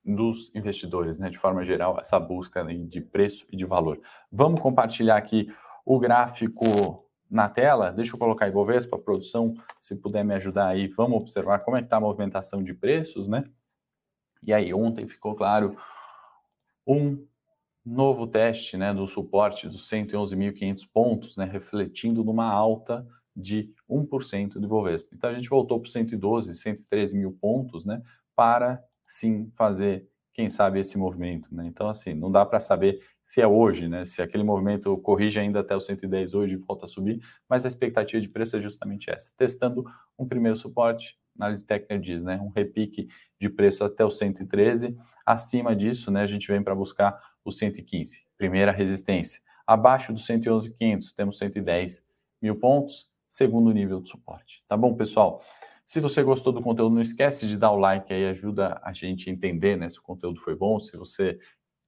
dos 0.06 0.54
investidores, 0.56 1.20
né? 1.20 1.30
De 1.30 1.38
forma 1.38 1.64
geral, 1.64 1.98
essa 2.00 2.20
busca 2.20 2.64
de 2.64 3.02
preço 3.02 3.46
e 3.52 3.58
de 3.58 3.66
valor. 3.66 4.00
Vamos 4.32 4.62
compartilhar 4.62 5.18
aqui 5.18 5.52
o 5.86 6.00
gráfico 6.00 7.09
na 7.30 7.48
tela, 7.48 7.92
deixa 7.92 8.16
eu 8.16 8.20
colocar 8.20 8.48
Ibovespa, 8.48 8.98
produção, 8.98 9.54
se 9.80 9.96
puder 9.96 10.26
me 10.26 10.34
ajudar 10.34 10.68
aí, 10.68 10.88
vamos 10.88 11.22
observar 11.22 11.60
como 11.60 11.78
é 11.78 11.82
que 11.82 11.86
está 11.86 11.98
a 11.98 12.02
movimentação 12.02 12.64
de 12.64 12.74
preços, 12.74 13.28
né? 13.28 13.44
E 14.46 14.54
aí, 14.54 14.74
ontem 14.74 15.08
ficou 15.08 15.36
claro 15.36 15.78
um 16.88 17.26
novo 17.86 18.26
teste, 18.26 18.78
né, 18.78 18.94
do 18.94 19.06
suporte 19.06 19.68
dos 19.68 19.88
111.500 19.90 20.88
pontos, 20.92 21.38
né, 21.38 21.46
refletindo 21.46 22.24
numa 22.24 22.52
alta 22.52 23.06
de 23.36 23.74
1% 23.88 24.60
do 24.60 24.66
Ibovespa. 24.66 25.10
Então, 25.14 25.30
a 25.30 25.34
gente 25.34 25.50
voltou 25.50 25.80
para 25.80 25.90
112, 25.90 26.56
113 26.56 27.18
mil 27.18 27.32
pontos, 27.32 27.86
né, 27.86 28.02
para 28.36 28.84
sim 29.06 29.52
fazer 29.56 30.08
quem 30.40 30.48
sabe 30.48 30.80
esse 30.80 30.98
movimento, 30.98 31.54
né? 31.54 31.68
Então, 31.68 31.90
assim, 31.90 32.14
não 32.14 32.32
dá 32.32 32.46
para 32.46 32.62
saber 32.62 33.02
se 33.22 33.42
é 33.42 33.46
hoje, 33.46 33.90
né? 33.90 34.06
Se 34.06 34.22
aquele 34.22 34.42
movimento 34.42 34.98
corrige 35.00 35.38
ainda 35.38 35.60
até 35.60 35.76
o 35.76 35.82
110 35.82 36.34
hoje 36.34 36.56
e 36.56 36.58
volta 36.58 36.86
a 36.86 36.88
subir, 36.88 37.20
mas 37.50 37.66
a 37.66 37.68
expectativa 37.68 38.22
de 38.22 38.30
preço 38.30 38.56
é 38.56 38.62
justamente 38.62 39.10
essa. 39.10 39.34
Testando 39.36 39.84
um 40.18 40.26
primeiro 40.26 40.56
suporte, 40.56 41.20
análise 41.38 41.66
técnica 41.66 42.00
diz, 42.00 42.24
né? 42.24 42.40
Um 42.42 42.48
repique 42.56 43.10
de 43.38 43.50
preço 43.50 43.84
até 43.84 44.06
o 44.06 44.10
113. 44.10 44.96
Acima 45.26 45.76
disso, 45.76 46.10
né? 46.10 46.22
A 46.22 46.28
gente 46.28 46.48
vem 46.48 46.64
para 46.64 46.74
buscar 46.74 47.20
o 47.44 47.52
115, 47.52 48.24
primeira 48.38 48.72
resistência. 48.72 49.42
Abaixo 49.68 50.14
do 50.14 50.20
111.500, 50.20 51.14
temos 51.14 51.38
110 51.38 52.02
mil 52.42 52.56
pontos, 52.56 53.10
segundo 53.28 53.74
nível 53.74 54.00
de 54.00 54.08
suporte. 54.08 54.64
Tá 54.70 54.78
bom, 54.78 54.96
pessoal? 54.96 55.42
Se 55.90 56.00
você 56.00 56.22
gostou 56.22 56.54
do 56.54 56.62
conteúdo, 56.62 56.94
não 56.94 57.02
esquece 57.02 57.48
de 57.48 57.58
dar 57.58 57.72
o 57.72 57.76
like 57.76 58.14
aí, 58.14 58.28
ajuda 58.28 58.80
a 58.84 58.94
gente 58.94 59.28
a 59.28 59.34
entender 59.34 59.76
né, 59.76 59.90
se 59.90 59.98
o 59.98 60.04
conteúdo 60.04 60.40
foi 60.40 60.56
bom. 60.56 60.80
Se 60.80 60.96
você 60.96 61.40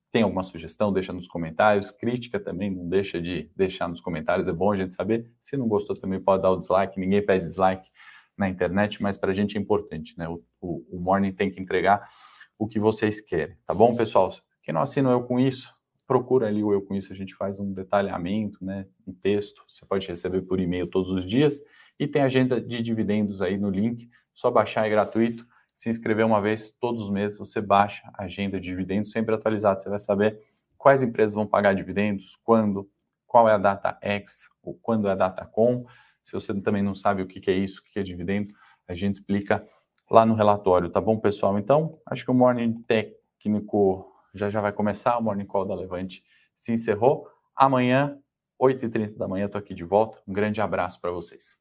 tem 0.09 0.23
alguma 0.23 0.41
sugestão, 0.41 0.91
deixa 0.91 1.13
nos 1.13 1.27
comentários. 1.27 1.91
Crítica 1.91 2.39
também, 2.39 2.71
não 2.71 2.89
deixa 2.89 3.21
de 3.21 3.51
deixar 3.55 3.87
nos 3.87 4.01
comentários, 4.01 4.47
é 4.47 4.51
bom 4.51 4.71
a 4.71 4.75
gente 4.75 4.95
saber. 4.95 5.31
Se 5.39 5.55
não 5.55 5.67
gostou, 5.67 5.95
também 5.95 6.19
pode 6.19 6.41
dar 6.41 6.49
o 6.49 6.57
dislike. 6.57 6.99
Ninguém 6.99 7.23
pede 7.23 7.45
dislike 7.45 7.87
na 8.35 8.49
internet, 8.49 9.03
mas 9.03 9.19
para 9.19 9.29
a 9.29 9.35
gente 9.35 9.55
é 9.55 9.61
importante, 9.61 10.17
né? 10.17 10.27
O, 10.27 10.43
o, 10.59 10.97
o, 10.97 10.99
Morning 10.99 11.31
tem 11.31 11.51
que 11.51 11.61
entregar 11.61 12.09
o 12.57 12.67
que 12.67 12.79
vocês 12.79 13.21
querem, 13.21 13.55
tá 13.67 13.73
bom, 13.75 13.95
pessoal? 13.95 14.31
Quem 14.63 14.73
não 14.73 14.81
assina 14.81 15.11
Eu 15.11 15.21
Com 15.25 15.39
Isso, 15.39 15.71
procura 16.11 16.47
ali 16.47 16.61
o 16.61 16.73
Eu 16.73 16.81
Com 16.81 16.93
Isso, 16.93 17.13
a 17.13 17.15
gente 17.15 17.33
faz 17.33 17.57
um 17.57 17.71
detalhamento, 17.71 18.65
né? 18.65 18.85
Um 19.07 19.13
texto, 19.13 19.63
você 19.65 19.85
pode 19.85 20.05
receber 20.09 20.41
por 20.41 20.59
e-mail 20.59 20.85
todos 20.85 21.09
os 21.09 21.25
dias. 21.25 21.61
E 21.97 22.05
tem 22.05 22.21
agenda 22.21 22.59
de 22.59 22.83
dividendos 22.83 23.41
aí 23.41 23.57
no 23.57 23.69
link, 23.69 24.09
só 24.33 24.51
baixar 24.51 24.85
é 24.85 24.89
gratuito. 24.89 25.47
Se 25.73 25.89
inscrever 25.89 26.25
uma 26.25 26.41
vez 26.41 26.69
todos 26.69 27.01
os 27.01 27.09
meses, 27.09 27.37
você 27.37 27.61
baixa 27.61 28.11
a 28.13 28.25
agenda 28.25 28.59
de 28.59 28.67
dividendos, 28.67 29.09
sempre 29.09 29.33
atualizado. 29.33 29.81
Você 29.81 29.87
vai 29.87 29.99
saber 29.99 30.37
quais 30.77 31.01
empresas 31.01 31.33
vão 31.33 31.47
pagar 31.47 31.73
dividendos, 31.73 32.37
quando, 32.43 32.89
qual 33.25 33.47
é 33.47 33.53
a 33.53 33.57
data 33.57 33.97
X, 34.01 34.49
ou 34.61 34.77
quando 34.81 35.07
é 35.07 35.11
a 35.11 35.15
data 35.15 35.45
com. 35.45 35.85
Se 36.21 36.33
você 36.33 36.53
também 36.59 36.83
não 36.83 36.93
sabe 36.93 37.21
o 37.21 37.25
que 37.25 37.49
é 37.49 37.55
isso, 37.55 37.79
o 37.79 37.83
que 37.85 37.97
é 37.97 38.03
dividendo, 38.03 38.53
a 38.85 38.93
gente 38.93 39.15
explica 39.15 39.65
lá 40.09 40.25
no 40.25 40.33
relatório, 40.33 40.89
tá 40.89 40.99
bom, 40.99 41.17
pessoal? 41.17 41.57
Então, 41.57 41.97
acho 42.05 42.25
que 42.25 42.31
o 42.31 42.33
Morning 42.33 42.81
Técnico 42.81 44.10
já 44.33 44.49
já 44.49 44.61
vai 44.61 44.71
começar, 44.71 45.17
o 45.17 45.21
Morning 45.21 45.45
Call 45.45 45.65
da 45.65 45.75
Levante 45.75 46.23
se 46.55 46.71
encerrou. 46.71 47.27
Amanhã, 47.55 48.17
8h30 48.61 49.17
da 49.17 49.27
manhã, 49.27 49.45
estou 49.45 49.59
aqui 49.59 49.73
de 49.73 49.83
volta. 49.83 50.19
Um 50.27 50.33
grande 50.33 50.61
abraço 50.61 50.99
para 50.99 51.11
vocês. 51.11 51.59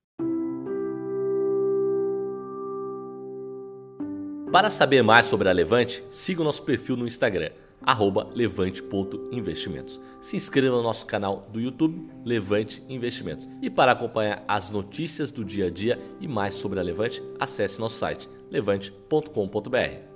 Para 4.53 4.69
saber 4.69 5.03
mais 5.03 5.27
sobre 5.27 5.49
a 5.49 5.53
Levante, 5.53 6.05
siga 6.11 6.41
o 6.41 6.45
nosso 6.45 6.65
perfil 6.65 6.97
no 6.97 7.07
Instagram, 7.07 7.51
levante.investimentos. 8.35 10.01
Se 10.21 10.37
inscreva 10.37 10.77
no 10.77 10.83
nosso 10.83 11.07
canal 11.07 11.49
do 11.53 11.61
YouTube, 11.61 12.11
Levante 12.25 12.85
Investimentos. 12.89 13.49
E 13.63 13.71
para 13.71 13.93
acompanhar 13.93 14.45
as 14.49 14.71
notícias 14.71 15.31
do 15.31 15.45
dia 15.45 15.67
a 15.67 15.71
dia 15.71 16.01
e 16.21 16.27
mais 16.27 16.55
sobre 16.55 16.81
a 16.81 16.83
Levante, 16.83 17.23
acesse 17.39 17.79
nosso 17.79 17.97
site 17.97 18.29
levante.com.br. 18.51 20.10